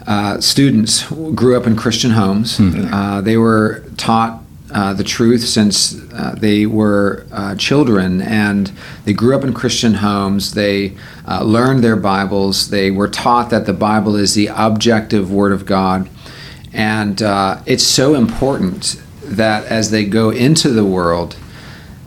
uh, 0.08 0.40
students 0.40 1.10
grew 1.10 1.58
up 1.58 1.68
in 1.68 1.76
Christian 1.76 2.12
homes. 2.12 2.60
Uh, 2.60 3.22
they 3.22 3.36
were 3.36 3.84
taught 3.98 4.42
uh, 4.74 4.94
the 4.94 5.04
truth 5.04 5.44
since 5.44 6.02
uh, 6.14 6.36
they 6.38 6.66
were 6.66 7.26
uh, 7.32 7.56
children, 7.56 8.22
and 8.22 8.72
they 9.04 9.14
grew 9.14 9.36
up 9.36 9.44
in 9.44 9.54
Christian 9.54 9.96
homes. 9.96 10.54
They 10.54 10.96
uh, 11.28 11.44
learned 11.44 11.84
their 11.84 11.98
Bibles. 11.98 12.70
They 12.70 12.90
were 12.90 13.10
taught 13.10 13.50
that 13.50 13.66
the 13.66 13.74
Bible 13.74 14.16
is 14.16 14.34
the 14.34 14.48
objective 14.48 15.30
Word 15.32 15.52
of 15.52 15.66
God, 15.66 16.10
and 16.72 17.22
uh, 17.22 17.62
it's 17.66 17.84
so 17.84 18.16
important 18.16 19.02
that 19.26 19.66
as 19.66 19.92
they 19.92 20.06
go 20.06 20.30
into 20.30 20.70
the 20.70 20.86
world 20.86 21.36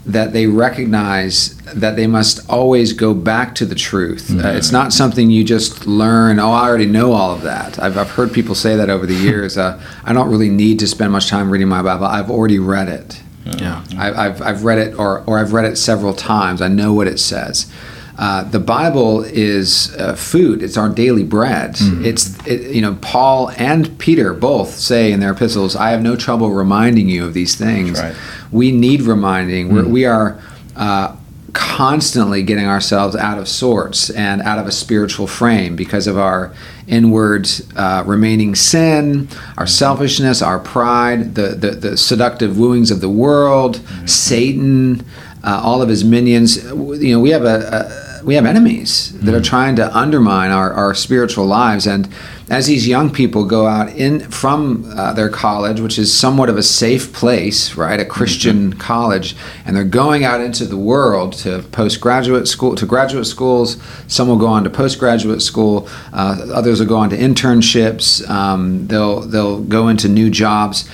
that 0.09 0.33
they 0.33 0.47
recognize 0.47 1.55
that 1.75 1.95
they 1.97 2.07
must 2.07 2.49
always 2.49 2.95
go 2.95 3.13
back 3.13 3.55
to 3.55 3.67
the 3.67 3.75
truth. 3.75 4.31
Uh, 4.43 4.49
it's 4.49 4.73
not 4.73 4.91
something 4.95 5.31
you 5.31 5.45
just 5.45 5.87
learn, 5.87 6.39
oh, 6.39 6.51
I 6.51 6.67
already 6.67 6.87
know 6.87 7.13
all 7.13 7.35
of 7.35 7.43
that. 7.43 7.79
I've, 7.79 7.99
I've 7.99 8.11
heard 8.11 8.33
people 8.33 8.55
say 8.55 8.75
that 8.77 8.89
over 8.89 9.05
the 9.05 9.15
years. 9.29 9.59
Uh, 9.59 9.79
I 10.05 10.15
don't 10.15 10.31
really 10.31 10.49
need 10.49 10.79
to 10.79 10.87
spend 10.87 11.13
much 11.13 11.29
time 11.29 11.51
reading 11.51 11.69
my 11.69 11.83
Bible. 11.83 12.07
I've 12.07 12.31
already 12.31 12.59
read 12.59 12.89
it. 12.89 13.23
Yeah. 13.45 13.85
I, 13.99 14.27
I've, 14.27 14.43
I've 14.43 14.65
read 14.65 14.79
it 14.79 14.99
or, 14.99 15.25
or 15.25 15.39
I've 15.39 15.53
read 15.53 15.67
it 15.67 15.77
several 15.77 16.15
times. 16.15 16.63
I 16.63 16.69
know 16.69 16.95
what 16.95 17.07
it 17.07 17.21
says. 17.21 17.71
Uh, 18.19 18.43
the 18.43 18.59
Bible 18.59 19.23
is 19.23 19.95
uh, 19.95 20.15
food. 20.17 20.61
It's 20.61 20.77
our 20.77 20.89
daily 20.89 21.23
bread. 21.23 21.77
It's 21.81 22.37
it, 22.47 22.75
you 22.75 22.83
know 22.83 22.99
Paul 23.01 23.51
and 23.57 23.97
Peter 23.99 24.35
both 24.35 24.75
say 24.75 25.13
in 25.13 25.21
their 25.21 25.33
epistles, 25.33 25.77
"I 25.77 25.91
have 25.91 26.03
no 26.03 26.17
trouble 26.17 26.51
reminding 26.51 27.09
you 27.09 27.25
of 27.25 27.33
these 27.33 27.55
things." 27.55 28.01
Right. 28.01 28.17
We 28.51 28.73
need 28.73 29.03
reminding. 29.03 29.73
We're, 29.73 29.87
we 29.87 30.05
are 30.05 30.43
uh, 30.75 31.15
constantly 31.53 32.43
getting 32.43 32.67
ourselves 32.67 33.15
out 33.15 33.39
of 33.39 33.49
sorts 33.49 34.11
and 34.11 34.43
out 34.43 34.59
of 34.59 34.67
a 34.67 34.73
spiritual 34.73 35.27
frame 35.27 35.77
because 35.77 36.07
of 36.07 36.19
our 36.19 36.53
inward 36.87 37.49
uh, 37.77 38.03
remaining 38.07 38.55
sin, 38.55 39.29
our 39.57 39.67
selfishness, 39.67 40.43
our 40.43 40.59
pride, 40.59 41.35
the, 41.35 41.49
the, 41.49 41.71
the 41.71 41.97
seductive 41.97 42.59
wooings 42.59 42.91
of 42.91 43.01
the 43.01 43.09
world, 43.09 43.81
Satan, 44.07 45.05
uh, 45.43 45.61
all 45.63 45.83
of 45.83 45.89
his 45.89 46.05
minions. 46.05 46.65
You 46.65 47.15
know, 47.15 47.21
we 47.21 47.31
have 47.31 47.45
a, 47.45 47.59
a 48.05 48.08
we 48.29 48.35
have 48.35 48.45
enemies 48.45 49.19
that 49.21 49.35
are 49.35 49.41
trying 49.41 49.75
to 49.75 49.97
undermine 49.97 50.51
our, 50.51 50.71
our 50.71 50.95
spiritual 50.95 51.47
lives 51.47 51.87
and 51.87 52.07
as 52.51 52.67
these 52.67 52.87
young 52.87 53.11
people 53.11 53.47
go 53.47 53.67
out 53.67 53.89
in 53.95 54.21
from 54.21 54.85
uh, 54.99 55.15
their 55.15 55.31
college, 55.31 55.81
which 55.81 55.99
is 55.99 56.13
somewhat 56.13 56.51
of 56.51 56.59
a 56.59 56.63
safe 56.63 57.11
place, 57.15 57.75
right, 57.75 57.99
a 57.99 58.05
Christian 58.05 58.73
mm-hmm. 58.73 58.79
college, 58.79 59.35
and 59.65 59.75
they're 59.75 59.83
going 59.83 60.25
out 60.25 60.43
into 60.43 60.67
the 60.67 60.77
world 60.77 61.33
to 61.39 61.63
postgraduate 61.73 62.47
school, 62.47 62.75
to 62.75 62.85
graduate 62.85 63.27
schools. 63.27 63.79
Some 64.09 64.29
will 64.29 64.37
go 64.37 64.47
on 64.47 64.63
to 64.65 64.71
postgraduate 64.71 65.41
school. 65.41 65.89
Uh, 66.13 66.49
others 66.53 66.81
will 66.81 66.87
go 66.87 66.99
on 66.99 67.09
to 67.09 67.17
internships. 67.17 68.29
Um, 68.29 68.89
they'll 68.89 69.21
they'll 69.21 69.63
go 69.63 69.89
into 69.89 70.07
new 70.07 70.29
jobs. 70.29 70.87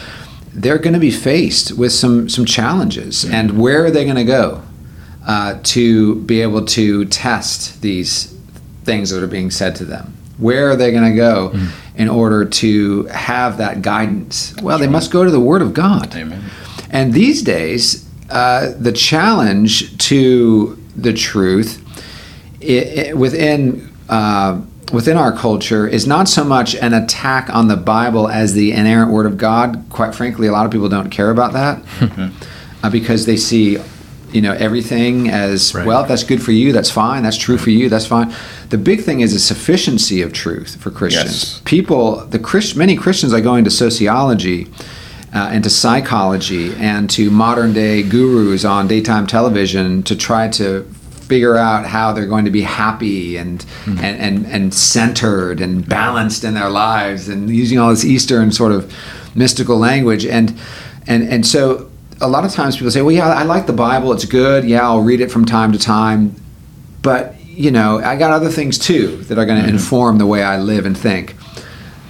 They're 0.53 0.79
going 0.79 0.95
to 0.95 1.01
be 1.01 1.11
faced 1.11 1.73
with 1.73 1.93
some 1.93 2.29
some 2.29 2.45
challenges, 2.45 3.25
mm-hmm. 3.25 3.35
and 3.35 3.61
where 3.61 3.85
are 3.85 3.91
they 3.91 4.05
going 4.05 4.17
to 4.17 4.25
go 4.25 4.63
uh, 5.27 5.59
to 5.63 6.17
be 6.23 6.43
able 6.43 6.65
to 6.67 7.05
test 7.07 7.81
these 7.83 8.37
things 8.85 9.11
that 9.11 9.23
are 9.23 9.29
being 9.29 9.51
said 9.51 9.77
to 9.77 9.85
them? 9.85 10.17
Where 10.39 10.71
are 10.71 10.77
they 10.77 10.91
going 10.91 11.11
to 11.11 11.17
go 11.17 11.51
mm. 11.55 11.71
in 11.97 12.09
order 12.09 12.45
to 12.45 13.05
have 13.05 13.59
that 13.59 13.83
guidance? 13.83 14.55
Well, 14.63 14.79
they 14.79 14.89
must 14.89 15.11
go 15.11 15.25
to 15.25 15.31
the 15.31 15.41
Word 15.41 15.63
of 15.63 15.75
God. 15.75 16.15
Amen. 16.15 16.45
And 16.91 17.13
these 17.13 17.43
days, 17.43 18.09
uh, 18.31 18.73
the 18.79 18.93
challenge 18.93 19.97
to 20.09 20.77
the 20.97 21.13
truth 21.13 21.81
it, 22.61 22.99
it, 23.09 23.19
within 23.19 23.93
uh, 24.09 24.61
within 24.93 25.17
our 25.17 25.33
culture 25.33 25.87
is 25.87 26.07
not 26.07 26.29
so 26.29 26.45
much 26.45 26.75
an 26.77 26.93
attack 26.93 27.49
on 27.51 27.69
the 27.69 27.77
Bible 27.77 28.29
as 28.29 28.55
the 28.55 28.73
inerrant 28.73 29.11
Word 29.11 29.27
of 29.27 29.37
God. 29.37 29.85
Quite 29.91 30.15
frankly, 30.15 30.47
a 30.47 30.53
lot 30.53 30.67
of 30.67 30.73
people 30.73 30.89
don't 30.89 31.11
care 31.11 31.31
about 31.31 31.53
that 31.53 31.83
uh, 32.83 32.91
because 32.91 33.27
they 33.27 33.37
see 33.37 33.79
you 34.35 34.43
know 34.43 34.53
everything 34.53 35.29
as 35.31 35.75
right. 35.75 35.87
well 35.87 36.05
that's 36.05 36.25
good 36.25 36.43
for 36.43 36.53
you 36.53 36.73
that's 36.73 36.91
fine 36.91 37.23
that's 37.23 37.39
true 37.39 37.57
for 37.57 37.71
you 37.71 37.89
that's 37.89 38.07
fine 38.07 38.35
the 38.71 38.79
big 38.79 39.03
thing 39.03 39.21
is 39.21 39.33
a 39.33 39.41
sufficiency 39.41 40.21
of 40.23 40.33
truth 40.33 40.77
for 40.77 40.91
christians 40.91 41.55
yes. 41.55 41.63
people 41.65 42.17
the 42.27 42.39
Christ, 42.39 42.77
many 42.77 42.97
christians 42.97 43.33
are 43.33 43.41
going 43.41 43.65
to 43.65 43.71
sociology 43.71 44.67
uh, 45.33 45.51
and 45.53 45.65
to 45.65 45.71
psychology 45.71 46.75
and 46.75 47.09
to 47.11 47.31
modern 47.31 47.73
day 47.73 48.03
gurus 48.03 48.65
on 48.65 48.89
daytime 48.89 49.27
television 49.27 50.03
to 50.03 50.17
try 50.17 50.49
to 50.49 50.83
figure 51.25 51.57
out 51.57 51.87
how 51.87 52.13
they're 52.13 52.27
going 52.27 52.45
to 52.45 52.51
be 52.51 52.61
happy 52.61 53.37
and, 53.37 53.61
mm-hmm. 53.61 53.99
and, 54.05 54.21
and, 54.21 54.47
and 54.47 54.75
centered 54.75 55.61
and 55.61 55.89
balanced 55.89 56.45
in 56.45 56.55
their 56.55 56.69
lives 56.69 57.29
and 57.29 57.49
using 57.49 57.79
all 57.79 57.89
this 57.89 58.05
Eastern 58.05 58.53
sort 58.53 58.73
of 58.73 58.93
mystical 59.35 59.79
language. 59.79 60.27
And, 60.27 60.57
and, 61.07 61.27
and 61.27 61.47
so 61.47 61.91
a 62.21 62.29
lot 62.29 62.45
of 62.45 62.53
times 62.53 62.77
people 62.77 62.91
say, 62.91 63.03
well, 63.03 63.15
yeah, 63.15 63.29
I 63.29 63.45
like 63.45 63.67
the 63.67 63.73
Bible. 63.73 64.13
It's 64.13 64.25
good. 64.25 64.65
Yeah, 64.65 64.83
I'll 64.83 65.03
read 65.03 65.21
it 65.21 65.31
from 65.31 65.45
time 65.45 65.73
to 65.73 65.79
time. 65.79 66.35
But, 67.03 67.39
you 67.41 67.71
know, 67.71 67.99
I 67.99 68.17
got 68.17 68.33
other 68.33 68.51
things 68.51 68.79
too 68.79 69.19
that 69.25 69.39
are 69.39 69.47
going 69.47 69.61
to 69.61 69.67
mm-hmm. 69.67 69.77
inform 69.77 70.19
the 70.19 70.27
way 70.27 70.43
I 70.43 70.59
live 70.59 70.87
and 70.87 70.97
think. 70.97 71.37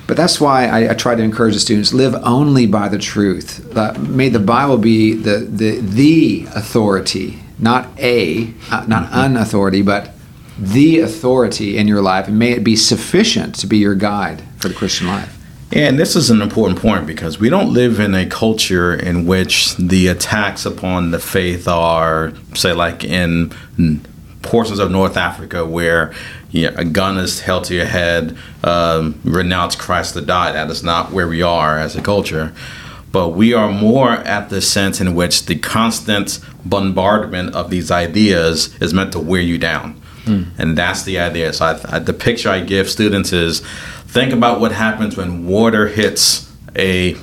But 0.06 0.16
that's 0.16 0.40
why 0.40 0.66
I, 0.66 0.90
I, 0.90 0.94
try 0.94 1.14
to 1.14 1.22
encourage 1.22 1.54
the 1.54 1.60
students 1.60 1.94
live 1.94 2.14
only 2.22 2.66
by 2.66 2.88
the 2.88 2.98
truth. 2.98 3.74
Uh, 3.74 3.94
may 3.98 4.28
the 4.28 4.38
Bible 4.38 4.76
be 4.76 5.14
the, 5.14 5.38
the, 5.38 5.80
the 5.80 6.46
authority, 6.54 7.38
not 7.58 7.88
a, 7.98 8.52
uh, 8.70 8.84
not 8.86 9.04
mm-hmm. 9.04 9.18
an 9.18 9.36
authority, 9.38 9.80
but 9.80 10.10
the 10.58 11.00
authority 11.00 11.78
in 11.78 11.88
your 11.88 12.02
life. 12.02 12.28
And 12.28 12.38
may 12.38 12.52
it 12.52 12.62
be 12.62 12.76
sufficient 12.76 13.54
to 13.56 13.66
be 13.66 13.78
your 13.78 13.94
guide 13.94 14.42
for 14.58 14.68
the 14.68 14.74
Christian 14.74 15.06
life. 15.06 15.43
And 15.72 15.98
this 15.98 16.14
is 16.14 16.30
an 16.30 16.40
important 16.40 16.78
point 16.78 17.06
because 17.06 17.40
we 17.40 17.48
don't 17.48 17.72
live 17.72 17.98
in 17.98 18.14
a 18.14 18.26
culture 18.26 18.94
in 18.94 19.26
which 19.26 19.76
the 19.76 20.08
attacks 20.08 20.66
upon 20.66 21.10
the 21.10 21.18
faith 21.18 21.66
are, 21.66 22.32
say, 22.54 22.72
like 22.72 23.02
in 23.02 23.52
portions 24.42 24.78
of 24.78 24.90
North 24.90 25.16
Africa 25.16 25.64
where 25.64 26.12
you 26.50 26.70
know, 26.70 26.76
a 26.76 26.84
gun 26.84 27.18
is 27.18 27.40
held 27.40 27.64
to 27.64 27.74
your 27.74 27.86
head, 27.86 28.36
um, 28.62 29.18
renounce 29.24 29.74
Christ 29.74 30.14
to 30.14 30.20
die. 30.20 30.52
That 30.52 30.70
is 30.70 30.84
not 30.84 31.10
where 31.10 31.26
we 31.26 31.42
are 31.42 31.78
as 31.78 31.96
a 31.96 32.02
culture. 32.02 32.52
But 33.10 33.30
we 33.30 33.52
are 33.52 33.70
more 33.70 34.10
at 34.10 34.50
the 34.50 34.60
sense 34.60 35.00
in 35.00 35.14
which 35.14 35.46
the 35.46 35.56
constant 35.56 36.40
bombardment 36.64 37.54
of 37.54 37.70
these 37.70 37.90
ideas 37.90 38.74
is 38.80 38.94
meant 38.94 39.12
to 39.12 39.18
wear 39.18 39.40
you 39.40 39.58
down. 39.58 40.00
Mm. 40.24 40.46
And 40.58 40.78
that's 40.78 41.02
the 41.02 41.18
idea. 41.18 41.52
So 41.52 41.66
I, 41.66 41.96
I, 41.96 41.98
the 41.98 42.12
picture 42.12 42.48
I 42.48 42.60
give 42.60 42.88
students 42.88 43.32
is 43.32 43.62
think 44.14 44.32
about 44.32 44.60
what 44.60 44.70
happens 44.70 45.16
when 45.16 45.44
water 45.44 45.88
hits 45.88 46.48
a 46.76 47.14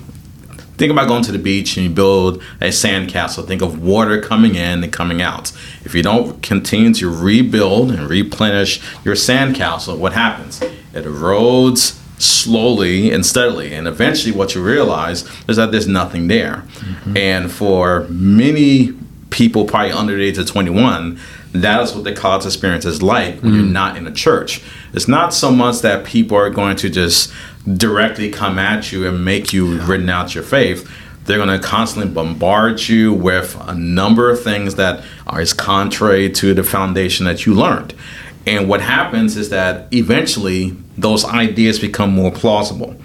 think 0.78 0.92
about 0.92 1.08
going 1.08 1.24
to 1.24 1.32
the 1.32 1.40
beach 1.40 1.78
and 1.78 1.86
you 1.86 1.90
build 1.90 2.42
a 2.60 2.68
sandcastle. 2.68 3.48
Think 3.48 3.62
of 3.62 3.82
water 3.82 4.20
coming 4.22 4.56
in 4.56 4.84
and 4.84 4.92
coming 4.92 5.22
out. 5.22 5.52
If 5.86 5.96
you 5.96 6.04
don't 6.04 6.44
continue 6.44 6.94
to 6.96 7.10
rebuild 7.10 7.92
and 7.92 8.10
replenish 8.10 8.82
your 9.06 9.16
sandcastle 9.16 9.98
what 9.98 10.14
happens? 10.14 10.62
It 10.62 11.06
erodes 11.06 11.98
slowly 12.20 13.10
and 13.10 13.26
steadily. 13.26 13.74
And 13.74 13.88
eventually 13.88 14.36
what 14.36 14.54
you 14.54 14.62
realize 14.62 15.26
is 15.48 15.56
that 15.56 15.72
there's 15.72 15.88
nothing 15.88 16.28
there. 16.28 16.66
Mm-hmm. 16.72 17.18
and 17.18 17.52
for 17.52 18.06
many 18.10 18.94
people 19.30 19.64
probably 19.64 19.94
under 19.94 20.18
the 20.18 20.24
age 20.24 20.38
of 20.38 20.46
21 20.46 21.18
that 21.54 21.82
is 21.82 21.94
what 21.94 22.04
the 22.04 22.14
college 22.14 22.46
experience 22.46 22.86
is 22.86 23.02
like 23.02 23.42
when 23.42 23.52
mm. 23.52 23.56
you're 23.56 23.66
not 23.66 23.98
in 23.98 24.08
a 24.08 24.12
church. 24.12 24.62
It's 24.94 25.08
not 25.08 25.34
so 25.34 25.52
much 25.52 25.82
that 25.82 26.06
people 26.06 26.38
are 26.38 26.50
going 26.50 26.78
to 26.78 26.90
just 26.90 27.34
directly 27.78 28.32
come 28.32 28.58
at 28.58 28.92
you 28.92 29.08
and 29.08 29.24
make 29.24 29.54
you 29.54 29.76
yeah. 29.76 29.88
renounce 29.88 30.34
your 30.34 30.44
faith. 30.44 30.90
They're 31.26 31.38
going 31.38 31.50
to 31.50 31.66
constantly 31.66 32.12
bombard 32.12 32.88
you 32.88 33.14
with 33.14 33.56
a 33.68 33.76
number 33.76 34.30
of 34.30 34.44
things 34.44 34.76
that 34.76 35.04
are 35.28 35.42
is 35.42 35.54
contrary 35.54 36.30
to 36.32 36.54
the 36.54 36.64
foundation 36.64 37.26
that 37.26 37.46
you 37.46 37.54
learned. 37.54 37.94
And 38.48 38.68
what 38.68 38.82
happens 38.82 39.38
is 39.38 39.50
that 39.50 39.88
eventually 39.94 40.76
those 40.98 41.24
ideas 41.26 41.80
become 41.80 42.12
more 42.12 42.32
plausible. 42.32 42.96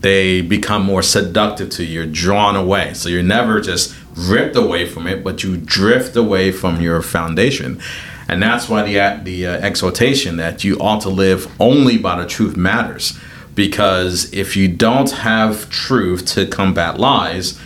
They 0.00 0.40
become 0.40 0.82
more 0.82 1.02
seductive 1.02 1.70
to 1.70 1.84
you. 1.84 2.00
You're 2.00 2.06
drawn 2.06 2.56
away. 2.56 2.94
So 2.94 3.08
you're 3.08 3.22
never 3.22 3.60
just 3.60 3.94
ripped 4.16 4.56
away 4.56 4.86
from 4.86 5.06
it, 5.06 5.22
but 5.22 5.42
you 5.42 5.56
drift 5.56 6.16
away 6.16 6.52
from 6.52 6.80
your 6.80 7.02
foundation. 7.02 7.80
And 8.28 8.42
that's 8.42 8.68
why 8.68 8.82
the, 8.82 9.22
the 9.24 9.46
uh, 9.46 9.52
exhortation 9.58 10.36
that 10.36 10.64
you 10.64 10.78
ought 10.78 11.02
to 11.02 11.08
live 11.08 11.52
only 11.60 11.98
by 11.98 12.20
the 12.20 12.28
truth 12.28 12.56
matters. 12.56 13.18
Because 13.54 14.32
if 14.32 14.56
you 14.56 14.68
don't 14.68 15.10
have 15.10 15.68
truth 15.68 16.24
to 16.26 16.46
combat 16.46 16.98
lies, 16.98 17.58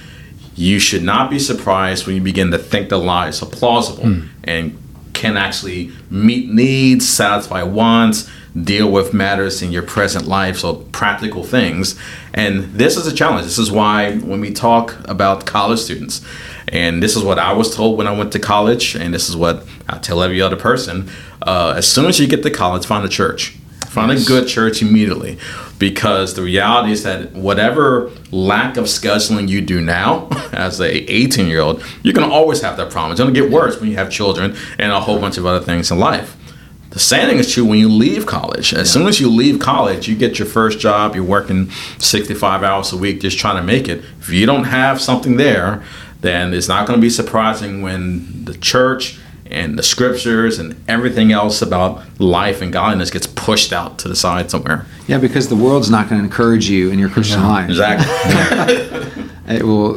you 0.57 0.79
should 0.79 1.03
not 1.03 1.31
be 1.31 1.39
surprised 1.39 2.07
when 2.07 2.17
you 2.17 2.23
begin 2.23 2.51
to 2.51 2.59
think 2.59 2.89
the 2.89 2.99
lies 2.99 3.43
are 3.43 3.47
plausible 3.47 4.05
mm. 4.05 4.29
and 4.45 4.79
can 5.13 5.37
actually 5.37 5.93
meet 6.11 6.49
needs, 6.49 7.09
satisfy 7.09 7.63
wants, 7.63 8.31
deal 8.63 8.91
with 8.91 9.13
matters 9.13 9.63
in 9.63 9.73
your 9.73 9.83
present 9.83 10.27
life, 10.27 10.59
so 10.59 10.77
practical 10.93 11.43
things. 11.43 11.99
And 12.33 12.65
this 12.75 12.97
is 12.97 13.07
a 13.07 13.15
challenge. 13.15 13.45
This 13.45 13.59
is 13.59 13.71
why 13.71 14.17
when 14.19 14.41
we 14.41 14.53
talk 14.53 14.97
about 15.09 15.45
college 15.45 15.81
students, 15.81 16.25
and 16.69 17.03
this 17.03 17.17
is 17.17 17.23
what 17.23 17.39
I 17.39 17.53
was 17.53 17.75
told 17.75 17.99
when 17.99 18.07
I 18.07 18.17
went 18.17 18.33
to 18.33 18.39
college, 18.39 18.95
and 18.95 19.13
this 19.13 19.29
is 19.29 19.37
what 19.37 19.67
I 19.89 19.99
tell 19.99 20.23
every 20.23 20.41
other 20.41 20.57
person 20.57 21.11
uh, 21.45 21.75
as 21.77 21.87
soon 21.87 22.07
as 22.07 22.19
you 22.19 22.27
get 22.27 22.43
to 22.43 22.51
college, 22.51 22.87
find 22.87 23.05
a 23.05 23.09
church. 23.09 23.51
Find 23.87 24.11
yes. 24.11 24.25
a 24.25 24.27
good 24.27 24.49
church 24.49 24.83
immediately 24.83 25.39
because 25.79 26.35
the 26.35 26.43
reality 26.43 26.91
is 26.91 27.05
that 27.05 27.33
whatever 27.33 28.11
lack 28.33 28.77
of 28.77 28.87
scheduling 28.87 29.49
you 29.49 29.61
do 29.61 29.81
now 29.81 30.29
as 30.53 30.81
a 30.81 31.13
18 31.13 31.47
year 31.47 31.61
old, 31.61 31.85
you're 32.03 32.15
going 32.15 32.29
to 32.29 32.35
always 32.35 32.61
have 32.63 32.77
that 32.79 32.91
problem. 32.91 33.13
It's 33.13 33.21
going 33.21 33.33
to 33.33 33.41
get 33.41 33.53
worse 33.53 33.79
when 33.79 33.89
you 33.89 33.97
have 33.97 34.11
children 34.11 34.57
and 34.79 34.91
a 34.91 35.01
whole 35.01 35.21
bunch 35.21 35.39
of 35.39 35.47
other 35.47 35.65
things 35.65 35.93
in 35.93 35.99
life. 35.99 36.37
The 36.95 37.01
same 37.01 37.29
thing 37.29 37.39
is 37.39 37.53
true 37.53 37.65
when 37.65 37.79
you 37.79 37.89
leave 37.89 38.25
college. 38.25 38.73
As 38.73 38.89
yeah. 38.89 38.93
soon 38.93 39.09
as 39.09 39.19
you 39.19 39.29
leave 39.29 39.59
college, 39.59 40.09
you 40.09 40.15
get 40.15 40.39
your 40.39 40.47
first 40.47 40.79
job, 40.79 41.17
you're 41.17 41.25
working 41.25 41.71
65 41.99 42.63
hours 42.63 42.93
a 42.93 42.97
week 42.97 43.21
just 43.21 43.37
trying 43.37 43.57
to 43.57 43.65
make 43.65 43.89
it. 43.89 44.05
If 44.21 44.31
you 44.31 44.47
don't 44.47 44.65
have 44.65 45.01
something 45.01 45.37
there, 45.37 45.83
then 46.21 46.55
it's 46.55 46.69
not 46.69 46.87
going 46.87 46.97
to 46.97 47.03
be 47.03 47.11
surprising 47.11 47.83
when 47.83 48.45
the 48.45 48.55
church 48.55 49.19
and 49.47 49.77
the 49.77 49.83
scriptures 49.83 50.61
and 50.61 50.77
everything 50.89 51.33
else 51.33 51.61
about 51.63 52.03
life 52.21 52.63
and 52.63 52.73
godliness 52.73 53.11
gets 53.11 53.27
pushed 53.27 53.73
out 53.73 53.99
to 53.99 54.09
the 54.09 54.17
side 54.17 54.51
somewhere. 54.51 54.87
Yeah, 55.09 55.19
because 55.19 55.49
the 55.49 55.57
world's 55.57 55.91
not 55.91 56.09
going 56.09 56.21
to 56.21 56.25
encourage 56.25 56.71
you 56.71 56.91
in 56.91 57.01
your 57.01 57.11
Christian 57.11 57.41
yeah. 57.41 57.49
life. 57.49 57.69
Exactly. 57.71 59.25
it 59.49 59.65
will 59.65 59.97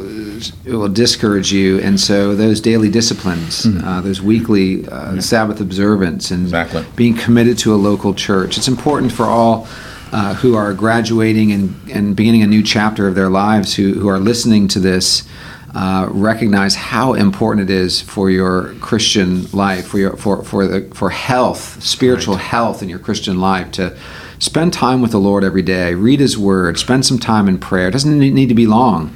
it 0.66 0.74
will 0.74 0.90
discourage 0.90 1.52
you. 1.52 1.80
And 1.80 2.00
so 2.00 2.36
those 2.36 2.62
daily 2.62 2.90
disciplines, 2.90 3.66
mm 3.66 3.78
uh, 3.88 4.02
those 4.02 4.22
weekly 4.22 4.88
uh, 4.88 5.14
yeah. 5.14 5.20
Sabbath 5.22 5.62
observance, 5.62 6.32
and 6.32 6.44
exactly. 6.44 6.84
being 6.96 7.16
committed 7.16 7.58
to 7.60 7.74
a 7.74 7.78
local 7.78 8.14
church, 8.14 8.58
it's 8.58 8.68
important 8.68 9.12
for 9.12 9.26
all. 9.26 9.68
Uh, 10.10 10.34
who 10.36 10.56
are 10.56 10.74
graduating 10.74 11.52
and, 11.52 11.76
and 11.92 12.16
beginning 12.16 12.42
a 12.42 12.48
new 12.48 12.64
chapter 12.64 13.10
of 13.10 13.16
their 13.16 13.28
lives, 13.28 13.76
who, 13.76 13.94
who 13.96 14.08
are 14.08 14.20
listening 14.20 14.66
to 14.66 14.80
this, 14.80 15.28
uh, 15.76 16.08
recognize 16.10 16.76
how 16.76 17.14
important 17.14 17.70
it 17.70 17.74
is 17.74 18.02
for 18.02 18.30
your 18.30 18.74
Christian 18.76 19.46
life, 19.52 19.86
for 19.88 20.00
your 20.00 20.16
for 20.16 20.44
for 20.44 20.66
the 20.66 20.96
for 20.96 21.10
health, 21.10 21.84
spiritual 21.84 22.36
right. 22.36 22.44
health 22.44 22.82
in 22.82 22.88
your 22.88 23.00
Christian 23.00 23.42
life 23.42 23.70
to 23.74 23.98
spend 24.40 24.72
time 24.72 25.02
with 25.02 25.12
the 25.12 25.20
Lord 25.20 25.44
every 25.44 25.62
day, 25.62 25.94
read 25.94 26.20
His 26.20 26.38
Word, 26.38 26.80
spend 26.80 27.06
some 27.06 27.20
time 27.20 27.50
in 27.50 27.58
prayer. 27.58 27.90
It 27.90 27.92
doesn't 27.92 28.18
need 28.18 28.50
to 28.50 28.56
be 28.56 28.66
long 28.66 29.14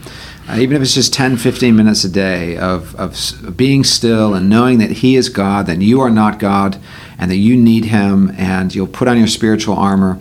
uh, 0.49 0.57
even 0.57 0.75
if 0.75 0.81
it's 0.81 0.93
just 0.93 1.13
10, 1.13 1.37
15 1.37 1.75
minutes 1.75 2.03
a 2.03 2.09
day 2.09 2.57
of, 2.57 2.95
of 2.95 3.55
being 3.55 3.83
still 3.83 4.33
and 4.33 4.49
knowing 4.49 4.79
that 4.79 4.91
He 4.91 5.15
is 5.15 5.29
God, 5.29 5.65
that 5.67 5.81
you 5.81 6.01
are 6.01 6.09
not 6.09 6.39
God, 6.39 6.77
and 7.17 7.29
that 7.29 7.37
you 7.37 7.55
need 7.55 7.85
Him, 7.85 8.33
and 8.37 8.73
you'll 8.73 8.87
put 8.87 9.07
on 9.07 9.17
your 9.17 9.27
spiritual 9.27 9.75
armor 9.75 10.19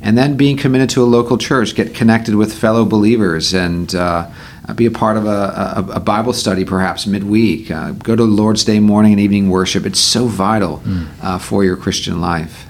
and 0.00 0.16
then 0.16 0.36
being 0.36 0.56
committed 0.56 0.90
to 0.90 1.02
a 1.02 1.06
local 1.06 1.36
church, 1.38 1.74
get 1.74 1.94
connected 1.94 2.34
with 2.34 2.56
fellow 2.56 2.84
believers, 2.84 3.52
and 3.52 3.94
uh, 3.94 4.30
be 4.74 4.86
a 4.86 4.90
part 4.90 5.16
of 5.16 5.26
a, 5.26 5.28
a, 5.28 5.92
a 5.94 6.00
Bible 6.00 6.32
study 6.32 6.64
perhaps 6.64 7.06
midweek. 7.06 7.70
Uh, 7.70 7.92
go 7.92 8.14
to 8.14 8.24
Lord's 8.24 8.64
Day 8.64 8.80
morning 8.80 9.12
and 9.12 9.20
evening 9.20 9.50
worship. 9.50 9.86
It's 9.86 9.98
so 9.98 10.26
vital 10.26 10.82
uh, 11.22 11.38
for 11.38 11.64
your 11.64 11.76
Christian 11.76 12.20
life. 12.20 12.66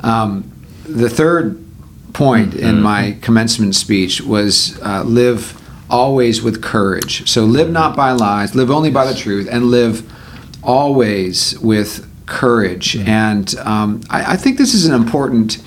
Um, 0.00 0.52
the 0.84 1.08
third 1.08 1.64
point 2.12 2.54
in 2.54 2.80
my 2.80 3.18
commencement 3.20 3.74
speech 3.74 4.20
was 4.20 4.80
uh, 4.82 5.02
live 5.04 5.60
always 5.90 6.42
with 6.42 6.62
courage. 6.62 7.28
So 7.28 7.44
live 7.44 7.70
not 7.70 7.96
by 7.96 8.12
lies, 8.12 8.54
live 8.54 8.70
only 8.70 8.90
by 8.90 9.06
the 9.06 9.14
truth, 9.14 9.48
and 9.50 9.66
live 9.66 10.10
always 10.62 11.58
with 11.60 12.08
courage. 12.26 12.96
And 12.96 13.54
um, 13.58 14.02
I, 14.10 14.32
I 14.32 14.36
think 14.36 14.58
this 14.58 14.74
is 14.74 14.86
an 14.86 14.94
important 14.94 15.62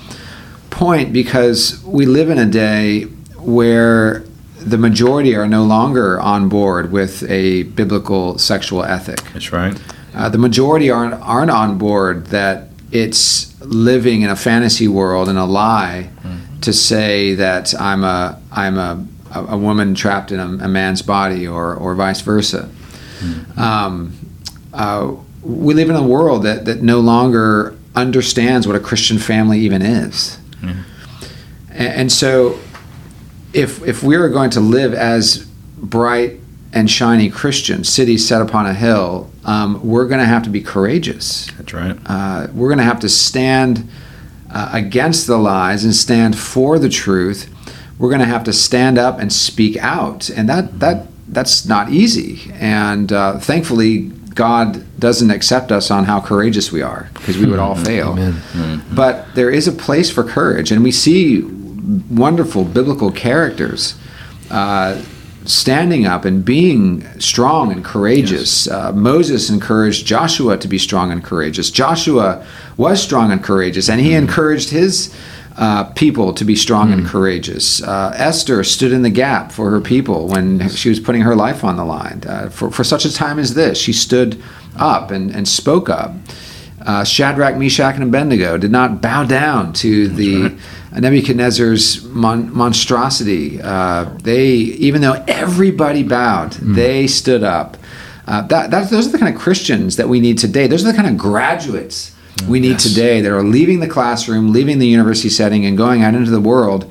point 0.70 1.12
because 1.12 1.82
we 1.84 2.06
live 2.06 2.30
in 2.30 2.38
a 2.38 2.46
day 2.46 3.02
where 3.38 4.24
the 4.58 4.76
majority 4.76 5.34
are 5.34 5.48
no 5.48 5.64
longer 5.64 6.20
on 6.20 6.48
board 6.48 6.92
with 6.92 7.28
a 7.30 7.62
biblical 7.62 8.36
sexual 8.38 8.84
ethic. 8.84 9.22
That's 9.32 9.52
right. 9.52 9.80
Uh, 10.14 10.28
the 10.28 10.38
majority 10.38 10.90
aren't 10.90 11.14
aren't 11.14 11.50
on 11.50 11.78
board 11.78 12.26
that 12.26 12.68
it's 12.90 13.58
living 13.62 14.22
in 14.22 14.30
a 14.30 14.36
fantasy 14.36 14.88
world 14.88 15.28
and 15.28 15.38
a 15.38 15.44
lie 15.44 16.10
to 16.62 16.72
say 16.72 17.34
that 17.34 17.74
I'm 17.80 18.04
a 18.04 18.40
I'm 18.52 18.76
a, 18.76 19.06
a 19.34 19.56
woman 19.56 19.94
trapped 19.94 20.32
in 20.32 20.40
a, 20.40 20.64
a 20.64 20.68
man's 20.68 21.02
body 21.02 21.46
or 21.46 21.74
or 21.74 21.94
vice 21.94 22.20
versa. 22.20 22.68
Um, 23.56 24.18
uh, 24.72 25.14
we 25.42 25.74
live 25.74 25.90
in 25.90 25.96
a 25.96 26.02
world 26.02 26.42
that, 26.44 26.64
that 26.66 26.82
no 26.82 27.00
longer 27.00 27.76
understands 27.94 28.66
what 28.66 28.76
a 28.76 28.80
Christian 28.80 29.18
family 29.18 29.60
even 29.60 29.82
is. 29.82 30.38
And, 31.70 31.94
and 31.94 32.12
so, 32.12 32.58
if, 33.52 33.82
if 33.86 34.02
we 34.02 34.16
are 34.16 34.28
going 34.28 34.50
to 34.50 34.60
live 34.60 34.94
as 34.94 35.38
bright 35.76 36.38
and 36.72 36.90
shiny 36.90 37.30
Christians, 37.30 37.88
cities 37.88 38.26
set 38.26 38.40
upon 38.40 38.66
a 38.66 38.74
hill, 38.74 39.30
um, 39.44 39.84
we're 39.86 40.06
going 40.06 40.20
to 40.20 40.26
have 40.26 40.44
to 40.44 40.50
be 40.50 40.60
courageous. 40.60 41.50
That's 41.52 41.72
right. 41.72 41.96
Uh, 42.06 42.46
we're 42.54 42.68
going 42.68 42.78
to 42.78 42.84
have 42.84 43.00
to 43.00 43.08
stand 43.08 43.88
uh, 44.52 44.70
against 44.72 45.26
the 45.26 45.36
lies 45.36 45.84
and 45.84 45.94
stand 45.94 46.38
for 46.38 46.78
the 46.78 46.88
truth. 46.88 47.49
We're 48.00 48.08
going 48.08 48.20
to 48.20 48.26
have 48.26 48.44
to 48.44 48.52
stand 48.54 48.96
up 48.96 49.18
and 49.20 49.30
speak 49.30 49.76
out, 49.76 50.30
and 50.30 50.48
that 50.48 50.80
that 50.80 51.06
that's 51.28 51.66
not 51.66 51.90
easy. 51.90 52.50
And 52.54 53.12
uh, 53.12 53.38
thankfully, 53.38 54.08
God 54.34 54.98
doesn't 54.98 55.30
accept 55.30 55.70
us 55.70 55.90
on 55.90 56.06
how 56.06 56.18
courageous 56.18 56.72
we 56.72 56.80
are, 56.80 57.10
because 57.12 57.36
we 57.36 57.44
would 57.44 57.58
all 57.58 57.74
fail. 57.74 58.12
Amen. 58.12 58.82
But 58.94 59.34
there 59.34 59.50
is 59.50 59.68
a 59.68 59.72
place 59.72 60.10
for 60.10 60.24
courage, 60.24 60.72
and 60.72 60.82
we 60.82 60.90
see 60.90 61.42
wonderful 62.08 62.64
biblical 62.64 63.10
characters 63.12 63.96
uh, 64.50 65.02
standing 65.44 66.06
up 66.06 66.24
and 66.24 66.42
being 66.42 67.04
strong 67.20 67.70
and 67.70 67.84
courageous. 67.84 68.66
Uh, 68.66 68.92
Moses 68.92 69.50
encouraged 69.50 70.06
Joshua 70.06 70.56
to 70.56 70.68
be 70.68 70.78
strong 70.78 71.12
and 71.12 71.22
courageous. 71.22 71.70
Joshua 71.70 72.46
was 72.78 73.02
strong 73.02 73.30
and 73.30 73.44
courageous, 73.44 73.90
and 73.90 74.00
he 74.00 74.14
encouraged 74.14 74.70
his. 74.70 75.14
Uh, 75.60 75.84
people 75.92 76.32
to 76.32 76.42
be 76.42 76.56
strong 76.56 76.90
and 76.90 77.06
courageous. 77.06 77.82
Uh, 77.82 78.10
Esther 78.16 78.64
stood 78.64 78.92
in 78.92 79.02
the 79.02 79.10
gap 79.10 79.52
for 79.52 79.70
her 79.70 79.80
people 79.80 80.26
when 80.26 80.70
she 80.70 80.88
was 80.88 80.98
putting 80.98 81.20
her 81.20 81.36
life 81.36 81.62
on 81.62 81.76
the 81.76 81.84
line. 81.84 82.22
Uh, 82.26 82.48
for, 82.48 82.70
for 82.70 82.82
such 82.82 83.04
a 83.04 83.12
time 83.12 83.38
as 83.38 83.52
this, 83.52 83.76
she 83.76 83.92
stood 83.92 84.42
up 84.76 85.10
and, 85.10 85.30
and 85.30 85.46
spoke 85.46 85.90
up. 85.90 86.14
Uh, 86.80 87.04
Shadrach, 87.04 87.58
Meshach, 87.58 87.94
and 87.94 88.04
Abednego 88.04 88.56
did 88.56 88.70
not 88.70 89.02
bow 89.02 89.24
down 89.24 89.74
to 89.74 90.08
the 90.08 90.56
Nebuchadnezzar's 90.98 92.04
mon- 92.04 92.56
monstrosity. 92.56 93.60
Uh, 93.60 94.04
they, 94.22 94.48
even 94.48 95.02
though 95.02 95.22
everybody 95.28 96.02
bowed, 96.02 96.52
they 96.52 97.06
stood 97.06 97.44
up. 97.44 97.76
Uh, 98.26 98.40
that, 98.46 98.70
that, 98.70 98.88
those 98.88 99.08
are 99.08 99.12
the 99.12 99.18
kind 99.18 99.34
of 99.34 99.38
Christians 99.38 99.96
that 99.96 100.08
we 100.08 100.20
need 100.20 100.38
today. 100.38 100.66
Those 100.66 100.86
are 100.86 100.90
the 100.90 100.96
kind 100.96 101.08
of 101.08 101.18
graduates 101.18 102.16
we 102.48 102.60
need 102.60 102.72
Yes. 102.72 102.82
today 102.82 103.20
that 103.20 103.30
are 103.32 103.42
leaving 103.42 103.80
the 103.80 103.88
classroom, 103.88 104.52
leaving 104.52 104.78
the 104.78 104.86
university 104.86 105.28
setting, 105.28 105.64
and 105.66 105.76
going 105.76 106.02
out 106.02 106.14
into 106.14 106.30
the 106.30 106.40
world. 106.40 106.90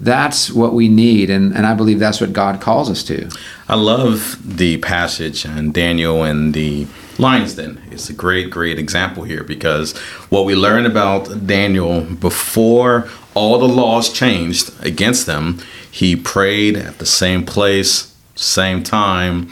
That's 0.00 0.52
what 0.52 0.74
we 0.74 0.86
need, 0.88 1.28
and, 1.28 1.52
and 1.56 1.66
I 1.66 1.74
believe 1.74 1.98
that's 1.98 2.20
what 2.20 2.32
God 2.32 2.60
calls 2.60 2.88
us 2.88 3.02
to. 3.04 3.28
I 3.68 3.74
love 3.74 4.38
the 4.58 4.76
passage 4.78 5.44
in 5.44 5.72
Daniel 5.72 6.22
and 6.22 6.54
the 6.54 6.86
lions 7.18 7.54
den. 7.56 7.82
It's 7.90 8.08
a 8.08 8.12
great, 8.12 8.48
great 8.48 8.78
example 8.78 9.24
here 9.24 9.42
because 9.42 9.96
what 10.30 10.44
we 10.44 10.54
learn 10.54 10.86
about 10.86 11.48
Daniel 11.48 12.02
before 12.02 13.08
all 13.34 13.58
the 13.58 13.66
laws 13.68 14.12
changed 14.12 14.70
against 14.84 15.26
them, 15.26 15.58
he 15.90 16.14
prayed 16.14 16.76
at 16.76 16.98
the 16.98 17.06
same 17.06 17.44
place, 17.44 18.14
same 18.36 18.84
time, 18.84 19.50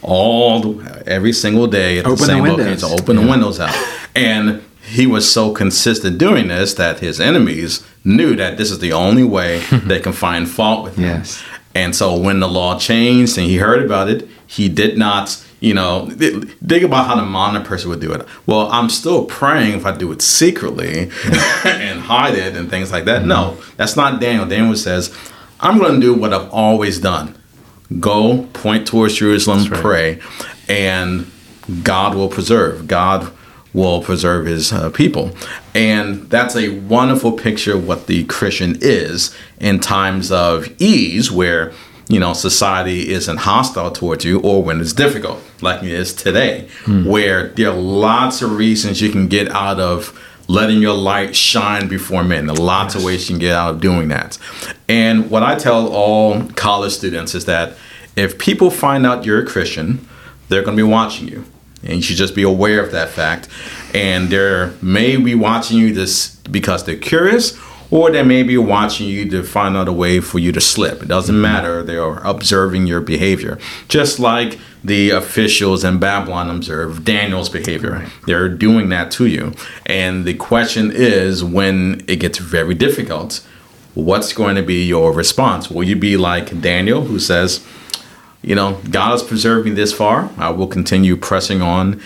all 0.00 0.60
the, 0.60 1.02
every 1.08 1.32
single 1.32 1.66
day 1.66 1.98
at 1.98 2.04
Open 2.06 2.14
the 2.14 2.20
the 2.20 2.26
same 2.26 2.42
windows. 2.44 2.82
location. 2.84 3.00
Open 3.02 3.16
the 3.16 3.26
windows 3.28 3.58
out. 3.58 3.74
And 4.14 4.62
he 4.88 5.06
was 5.06 5.30
so 5.30 5.52
consistent 5.52 6.18
doing 6.18 6.48
this 6.48 6.74
that 6.74 7.00
his 7.00 7.20
enemies 7.20 7.86
knew 8.04 8.34
that 8.36 8.56
this 8.56 8.70
is 8.70 8.78
the 8.78 8.92
only 8.92 9.24
way 9.24 9.60
they 9.84 10.00
can 10.00 10.12
find 10.12 10.48
fault 10.48 10.84
with 10.84 10.96
him. 10.96 11.04
Yes. 11.04 11.42
And 11.74 11.94
so 11.94 12.18
when 12.18 12.40
the 12.40 12.48
law 12.48 12.78
changed 12.78 13.38
and 13.38 13.46
he 13.46 13.58
heard 13.58 13.84
about 13.84 14.08
it, 14.08 14.28
he 14.46 14.68
did 14.68 14.96
not, 14.96 15.44
you 15.60 15.74
know, 15.74 16.08
th- 16.08 16.44
think 16.66 16.82
about 16.82 17.06
how 17.06 17.16
the 17.16 17.22
modern 17.22 17.62
person 17.62 17.90
would 17.90 18.00
do 18.00 18.12
it. 18.12 18.26
Well, 18.46 18.68
I'm 18.72 18.88
still 18.88 19.26
praying 19.26 19.74
if 19.74 19.86
I 19.86 19.96
do 19.96 20.10
it 20.10 20.22
secretly 20.22 21.10
and 21.64 22.00
hide 22.00 22.34
it 22.34 22.56
and 22.56 22.70
things 22.70 22.90
like 22.90 23.04
that. 23.04 23.24
No, 23.24 23.52
mm-hmm. 23.52 23.76
that's 23.76 23.96
not 23.96 24.20
Daniel. 24.20 24.46
Daniel 24.46 24.74
says, 24.76 25.16
I'm 25.60 25.78
going 25.78 25.94
to 25.94 26.00
do 26.00 26.14
what 26.14 26.32
I've 26.32 26.50
always 26.50 26.98
done 26.98 27.34
go, 28.00 28.46
point 28.52 28.86
towards 28.86 29.14
Jerusalem, 29.14 29.64
right. 29.64 29.80
pray, 29.80 30.20
and 30.68 31.30
God 31.82 32.14
will 32.14 32.28
preserve. 32.28 32.86
God 32.86 33.32
will 33.78 34.02
preserve 34.02 34.46
his 34.46 34.72
uh, 34.72 34.90
people. 34.90 35.30
And 35.74 36.28
that's 36.28 36.56
a 36.56 36.70
wonderful 36.80 37.32
picture 37.32 37.74
of 37.74 37.86
what 37.86 38.06
the 38.06 38.24
Christian 38.24 38.76
is 38.80 39.34
in 39.60 39.80
times 39.80 40.30
of 40.32 40.68
ease 40.80 41.30
where 41.30 41.72
you 42.08 42.18
know 42.18 42.32
society 42.32 43.10
isn't 43.10 43.36
hostile 43.38 43.90
towards 43.90 44.24
you 44.24 44.40
or 44.40 44.62
when 44.62 44.80
it's 44.80 44.94
difficult 44.94 45.42
like 45.60 45.82
it 45.82 45.90
is 45.90 46.14
today 46.14 46.66
where 47.06 47.48
there 47.48 47.68
are 47.68 47.76
lots 47.76 48.40
of 48.40 48.50
reasons 48.56 49.02
you 49.02 49.10
can 49.10 49.28
get 49.28 49.46
out 49.50 49.78
of 49.78 50.18
letting 50.48 50.80
your 50.80 50.94
light 50.94 51.36
shine 51.36 51.86
before 51.88 52.24
men. 52.24 52.46
There 52.46 52.56
are 52.56 52.62
lots 52.62 52.94
of 52.94 53.04
ways 53.04 53.28
you 53.28 53.34
can 53.34 53.40
get 53.40 53.54
out 53.54 53.74
of 53.74 53.80
doing 53.82 54.08
that. 54.08 54.38
And 54.88 55.30
what 55.30 55.42
i 55.42 55.54
tell 55.54 55.88
all 55.88 56.42
college 56.52 56.92
students 56.92 57.34
is 57.34 57.44
that 57.44 57.76
if 58.16 58.38
people 58.38 58.70
find 58.70 59.06
out 59.06 59.24
you're 59.24 59.42
a 59.42 59.46
christian 59.46 60.08
they're 60.48 60.62
going 60.62 60.76
to 60.76 60.82
be 60.82 60.88
watching 60.88 61.28
you 61.28 61.44
and 61.82 61.94
you 61.94 62.02
should 62.02 62.16
just 62.16 62.34
be 62.34 62.42
aware 62.42 62.82
of 62.82 62.92
that 62.92 63.08
fact. 63.08 63.48
And 63.94 64.28
they're 64.28 64.72
maybe 64.82 65.34
watching 65.34 65.78
you 65.78 65.92
this 65.92 66.36
because 66.50 66.84
they're 66.84 66.96
curious 66.96 67.58
or 67.90 68.10
they 68.10 68.22
may 68.22 68.42
be 68.42 68.58
watching 68.58 69.08
you 69.08 69.28
to 69.30 69.42
find 69.42 69.76
out 69.76 69.88
a 69.88 69.92
way 69.92 70.20
for 70.20 70.38
you 70.38 70.52
to 70.52 70.60
slip. 70.60 71.02
It 71.02 71.08
doesn't 71.08 71.40
matter. 71.40 71.82
They're 71.82 72.18
observing 72.18 72.86
your 72.86 73.00
behavior. 73.00 73.58
Just 73.88 74.18
like 74.18 74.58
the 74.84 75.10
officials 75.10 75.82
in 75.82 75.98
babylon 75.98 76.48
observed 76.50 77.04
daniel's 77.04 77.48
behavior. 77.48 78.06
They're 78.26 78.48
doing 78.48 78.90
that 78.90 79.10
to 79.12 79.26
you. 79.26 79.52
And 79.86 80.24
the 80.24 80.34
question 80.34 80.92
is 80.94 81.42
when 81.42 82.04
it 82.06 82.16
gets 82.16 82.38
very 82.38 82.74
difficult 82.74 83.44
what's 83.94 84.32
going 84.32 84.54
to 84.54 84.62
be 84.62 84.86
your 84.86 85.12
response? 85.12 85.68
Will 85.68 85.82
you 85.82 85.96
be 85.96 86.16
like 86.16 86.60
daniel 86.60 87.04
who 87.06 87.18
says 87.18 87.66
you 88.42 88.54
know, 88.54 88.80
God 88.90 89.10
has 89.10 89.22
preserved 89.22 89.66
me 89.66 89.72
this 89.72 89.92
far. 89.92 90.30
I 90.38 90.50
will 90.50 90.66
continue 90.66 91.16
pressing 91.16 91.60
on 91.60 92.00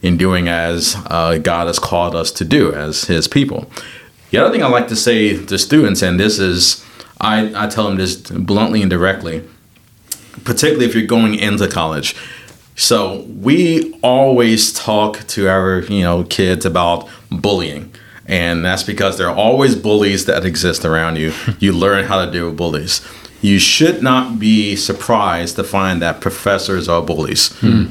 in 0.00 0.16
doing 0.16 0.48
as 0.48 0.96
uh, 1.06 1.38
God 1.38 1.66
has 1.66 1.78
called 1.78 2.14
us 2.14 2.30
to 2.32 2.44
do 2.44 2.72
as 2.72 3.04
His 3.04 3.28
people. 3.28 3.70
The 4.30 4.38
other 4.38 4.50
thing 4.50 4.62
I 4.62 4.68
like 4.68 4.88
to 4.88 4.96
say 4.96 5.44
to 5.44 5.58
students, 5.58 6.02
and 6.02 6.18
this 6.18 6.38
is, 6.38 6.84
I, 7.20 7.52
I 7.54 7.68
tell 7.68 7.84
them 7.84 7.96
this 7.96 8.16
bluntly 8.16 8.80
and 8.80 8.90
directly, 8.90 9.44
particularly 10.44 10.86
if 10.86 10.94
you're 10.94 11.06
going 11.06 11.34
into 11.34 11.68
college. 11.68 12.16
So 12.74 13.26
we 13.28 13.98
always 14.02 14.72
talk 14.72 15.26
to 15.28 15.48
our, 15.48 15.80
you 15.82 16.02
know, 16.02 16.24
kids 16.24 16.64
about 16.64 17.08
bullying. 17.30 17.94
And 18.26 18.64
that's 18.64 18.82
because 18.82 19.18
there 19.18 19.28
are 19.28 19.36
always 19.36 19.74
bullies 19.74 20.24
that 20.26 20.44
exist 20.46 20.84
around 20.84 21.16
you. 21.16 21.32
You 21.58 21.72
learn 21.72 22.06
how 22.06 22.24
to 22.24 22.30
deal 22.30 22.46
with 22.46 22.56
bullies. 22.56 23.02
You 23.42 23.58
should 23.58 24.02
not 24.02 24.38
be 24.38 24.76
surprised 24.76 25.56
to 25.56 25.64
find 25.64 26.00
that 26.00 26.20
professors 26.20 26.88
are 26.88 27.02
bullies. 27.02 27.52
Hmm. 27.58 27.86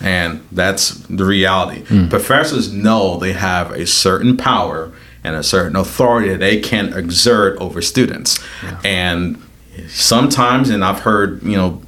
And 0.00 0.46
that's 0.52 0.90
the 1.08 1.24
reality. 1.24 1.84
Hmm. 1.86 2.08
Professors 2.08 2.72
know 2.72 3.16
they 3.16 3.32
have 3.32 3.70
a 3.70 3.86
certain 3.86 4.36
power 4.36 4.92
and 5.24 5.34
a 5.34 5.42
certain 5.42 5.74
authority 5.76 6.28
that 6.28 6.40
they 6.40 6.60
can 6.60 6.92
exert 6.92 7.56
over 7.58 7.80
students. 7.80 8.38
And 8.84 9.42
sometimes, 9.88 10.70
and 10.70 10.84
I've 10.84 11.00
heard, 11.00 11.42
you 11.42 11.56
know, 11.56 11.82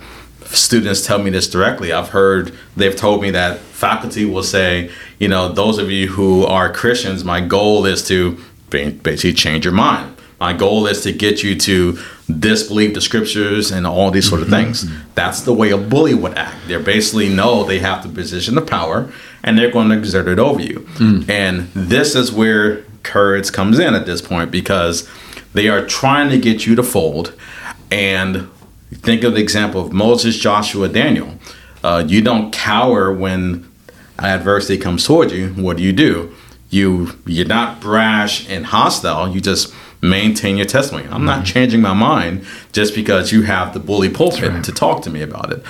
students 0.46 1.06
tell 1.06 1.18
me 1.18 1.30
this 1.30 1.48
directly. 1.48 1.92
I've 1.92 2.08
heard 2.08 2.52
they've 2.76 2.96
told 2.96 3.22
me 3.22 3.30
that 3.30 3.58
faculty 3.58 4.24
will 4.24 4.42
say, 4.42 4.90
you 5.18 5.28
know, 5.28 5.52
those 5.52 5.78
of 5.78 5.90
you 5.90 6.08
who 6.08 6.44
are 6.46 6.72
Christians, 6.72 7.24
my 7.24 7.40
goal 7.40 7.84
is 7.86 8.06
to 8.08 8.38
basically 8.70 9.32
change 9.34 9.64
your 9.64 9.74
mind. 9.74 10.16
My 10.40 10.52
goal 10.52 10.86
is 10.86 11.02
to 11.02 11.12
get 11.12 11.42
you 11.42 11.56
to 11.56 11.98
disbelieve 12.38 12.94
the 12.94 13.00
scriptures 13.00 13.70
and 13.72 13.86
all 13.86 14.10
these 14.10 14.28
sort 14.28 14.42
of 14.42 14.48
things. 14.48 14.84
That's 15.14 15.40
the 15.42 15.52
way 15.52 15.70
a 15.70 15.76
bully 15.78 16.14
would 16.14 16.36
act. 16.38 16.56
They 16.68 16.80
basically 16.80 17.28
know 17.28 17.64
they 17.64 17.80
have 17.80 18.02
the 18.02 18.08
position 18.08 18.56
of 18.56 18.66
power 18.66 19.10
and 19.42 19.58
they're 19.58 19.70
going 19.70 19.88
to 19.88 19.96
exert 19.98 20.28
it 20.28 20.38
over 20.38 20.60
you. 20.60 20.86
And 21.28 21.68
this 21.74 22.14
is 22.14 22.30
where 22.32 22.84
courage 23.02 23.50
comes 23.52 23.78
in 23.78 23.94
at 23.94 24.06
this 24.06 24.20
point 24.22 24.50
because 24.50 25.08
they 25.54 25.68
are 25.68 25.84
trying 25.86 26.30
to 26.30 26.38
get 26.38 26.66
you 26.66 26.74
to 26.76 26.82
fold. 26.82 27.34
And 27.90 28.48
think 28.92 29.24
of 29.24 29.34
the 29.34 29.40
example 29.40 29.80
of 29.84 29.92
Moses, 29.92 30.36
Joshua, 30.38 30.88
Daniel. 30.88 31.34
Uh, 31.82 32.04
you 32.06 32.20
don't 32.22 32.52
cower 32.52 33.12
when 33.12 33.68
adversity 34.18 34.78
comes 34.78 35.04
toward 35.06 35.32
you. 35.32 35.48
What 35.54 35.78
do 35.78 35.82
you 35.82 35.92
do? 35.92 36.34
You 36.70 37.18
you're 37.26 37.46
not 37.46 37.80
brash 37.80 38.48
and 38.50 38.66
hostile. 38.66 39.28
You 39.28 39.40
just 39.40 39.72
maintain 40.00 40.56
your 40.56 40.66
testimony. 40.66 41.08
I'm 41.10 41.24
not 41.24 41.44
changing 41.44 41.80
my 41.80 41.92
mind 41.92 42.46
just 42.72 42.94
because 42.94 43.32
you 43.32 43.42
have 43.42 43.74
the 43.74 43.80
bully 43.80 44.08
pulpit 44.08 44.64
to 44.64 44.72
talk 44.72 45.02
to 45.02 45.10
me 45.10 45.22
about 45.22 45.52
it. 45.52 45.62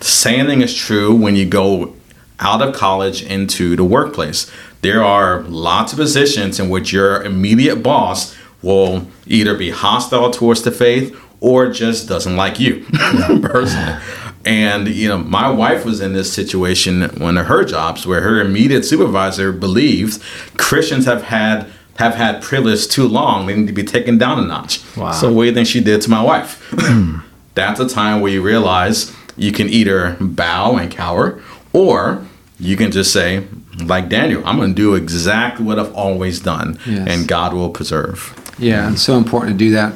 The 0.00 0.06
same 0.06 0.46
thing 0.46 0.62
is 0.62 0.74
true 0.74 1.14
when 1.14 1.36
you 1.36 1.46
go 1.46 1.94
out 2.38 2.62
of 2.62 2.74
college 2.74 3.22
into 3.22 3.76
the 3.76 3.84
workplace. 3.84 4.50
There 4.82 5.04
are 5.04 5.42
lots 5.42 5.92
of 5.92 5.98
positions 5.98 6.58
in 6.58 6.70
which 6.70 6.92
your 6.92 7.22
immediate 7.22 7.76
boss 7.76 8.36
will 8.62 9.06
either 9.26 9.54
be 9.54 9.70
hostile 9.70 10.30
towards 10.30 10.62
the 10.62 10.70
faith 10.70 11.18
or 11.40 11.70
just 11.70 12.08
doesn't 12.08 12.36
like 12.36 12.60
you 12.60 12.84
personally. 13.42 13.98
And 14.44 14.88
you 14.88 15.08
know, 15.08 15.18
my 15.18 15.50
wife 15.50 15.84
was 15.84 16.00
in 16.00 16.12
this 16.14 16.32
situation 16.32 17.02
one 17.18 17.36
of 17.36 17.46
her 17.46 17.64
jobs 17.64 18.06
where 18.06 18.22
her 18.22 18.40
immediate 18.40 18.84
supervisor 18.84 19.52
believed 19.52 20.22
Christians 20.56 21.04
have 21.04 21.24
had 21.24 21.66
have 22.00 22.14
had 22.14 22.42
privilege 22.42 22.88
too 22.88 23.06
long; 23.06 23.46
they 23.46 23.54
need 23.56 23.66
to 23.68 23.72
be 23.72 23.84
taken 23.84 24.18
down 24.18 24.38
a 24.38 24.46
notch. 24.46 24.80
Wow. 24.96 25.12
So 25.12 25.32
what 25.32 25.42
do 25.42 25.48
you 25.48 25.54
think 25.54 25.68
she 25.68 25.80
did 25.80 26.00
to 26.02 26.10
my 26.10 26.22
wife? 26.22 26.50
That's 27.54 27.80
a 27.80 27.88
time 27.88 28.20
where 28.20 28.32
you 28.32 28.42
realize 28.42 29.12
you 29.36 29.52
can 29.52 29.68
either 29.68 30.16
bow 30.20 30.76
and 30.76 30.90
cower, 30.90 31.40
or 31.72 32.24
you 32.58 32.76
can 32.76 32.90
just 32.90 33.12
say, 33.12 33.44
like 33.84 34.08
Daniel, 34.08 34.42
I'm 34.46 34.56
going 34.56 34.70
to 34.70 34.74
do 34.74 34.94
exactly 34.94 35.64
what 35.64 35.78
I've 35.78 35.94
always 35.94 36.40
done, 36.40 36.78
Yes. 36.86 37.08
and 37.08 37.28
God 37.28 37.52
will 37.52 37.70
preserve. 37.70 38.34
Yeah, 38.58 38.92
it's 38.92 39.02
so 39.02 39.16
important 39.16 39.58
to 39.58 39.64
do 39.64 39.70
that 39.72 39.94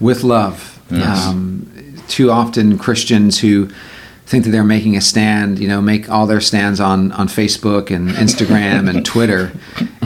with 0.00 0.22
love. 0.24 0.78
Yes. 0.90 1.26
Um, 1.26 1.66
too 2.08 2.30
often, 2.30 2.76
Christians 2.78 3.40
who 3.40 3.68
think 4.26 4.44
that 4.44 4.50
they're 4.50 4.64
making 4.64 4.96
a 4.96 5.00
stand, 5.00 5.58
you 5.58 5.68
know, 5.68 5.80
make 5.82 6.10
all 6.10 6.26
their 6.26 6.40
stands 6.40 6.80
on, 6.80 7.12
on 7.12 7.28
Facebook 7.28 7.90
and 7.90 8.10
Instagram 8.10 8.88
and 8.88 9.04
Twitter 9.14 9.52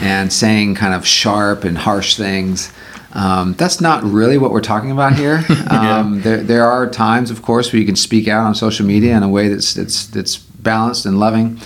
and 0.02 0.32
saying 0.32 0.74
kind 0.74 0.94
of 0.94 1.06
sharp 1.06 1.64
and 1.64 1.78
harsh 1.78 2.16
things. 2.16 2.72
Um, 3.12 3.54
that's 3.54 3.80
not 3.80 4.02
really 4.04 4.38
what 4.38 4.50
we're 4.50 4.60
talking 4.60 4.90
about 4.90 5.14
here. 5.14 5.44
Um, 5.68 6.22
there, 6.22 6.38
there 6.38 6.64
are 6.64 6.88
times, 6.88 7.30
of 7.30 7.42
course, 7.42 7.72
where 7.72 7.78
you 7.78 7.86
can 7.86 7.96
speak 7.96 8.26
out 8.26 8.46
on 8.46 8.54
social 8.54 8.86
media 8.86 9.16
in 9.16 9.22
a 9.22 9.28
way 9.28 9.48
that's, 9.48 9.74
that's, 9.74 10.06
that's 10.06 10.36
balanced 10.36 11.04
and 11.06 11.20
loving. 11.20 11.60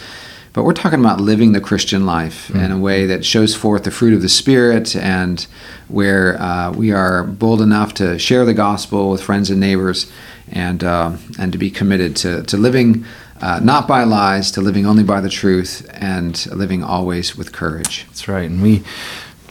But 0.53 0.65
we're 0.65 0.75
talking 0.75 1.01
about 1.01 1.21
living 1.21 1.53
the 1.53 1.61
Christian 1.61 2.05
life 2.05 2.51
in 2.51 2.71
a 2.71 2.79
way 2.79 3.07
that 3.07 3.25
shows 3.25 3.55
forth 3.55 3.85
the 3.85 3.91
fruit 3.91 4.13
of 4.13 4.21
the 4.21 4.29
Spirit 4.29 4.95
and 4.95 5.47
where 5.89 6.41
uh, 6.41 6.73
we 6.73 6.93
are 6.93 7.25
bold 7.25 7.63
enough 7.63 7.95
to 7.95 8.19
share 8.19 8.45
the 8.45 8.53
gospel 8.53 9.11
with 9.11 9.23
friends 9.23 9.49
and 9.49 9.61
neighbors 9.61 10.13
and, 10.51 10.85
uh, 10.85 11.17
and 11.39 11.53
to 11.53 11.59
be 11.59 11.71
committed 11.71 12.17
to, 12.17 12.43
to 12.43 12.59
living 12.59 13.07
uh, 13.43 13.61
not 13.63 13.89
by 13.89 14.05
lies, 14.05 14.51
to 14.53 14.61
living 14.61 14.87
only 14.87 15.03
by 15.03 15.21
the 15.21 15.29
truth 15.29 15.89
and 15.93 16.47
living 16.47 16.83
always 16.83 17.37
with 17.37 17.53
courage. 17.53 18.07
That's 18.07 18.29
right. 18.29 18.49
And 18.49 18.63
we 18.63 18.79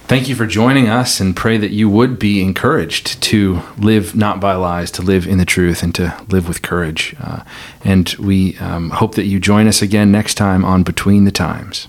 thank 0.07 0.27
you 0.27 0.35
for 0.35 0.45
joining 0.45 0.87
us 0.87 1.19
and 1.19 1.35
pray 1.35 1.57
that 1.57 1.71
you 1.71 1.89
would 1.89 2.17
be 2.17 2.41
encouraged 2.41 3.21
to 3.23 3.61
live 3.77 4.15
not 4.15 4.39
by 4.39 4.55
lies, 4.55 4.91
to 4.91 5.01
live 5.01 5.27
in 5.27 5.37
the 5.37 5.45
truth, 5.45 5.83
and 5.83 5.93
to 5.95 6.17
live 6.29 6.47
with 6.47 6.61
courage. 6.61 7.15
Uh, 7.19 7.43
and 7.83 8.15
we 8.17 8.57
um, 8.57 8.89
hope 8.91 9.15
that 9.15 9.25
you 9.25 9.39
join 9.39 9.67
us 9.67 9.81
again 9.81 10.11
next 10.11 10.35
time 10.35 10.65
on 10.65 10.83
Between 10.83 11.25
the 11.25 11.31
Times. 11.31 11.87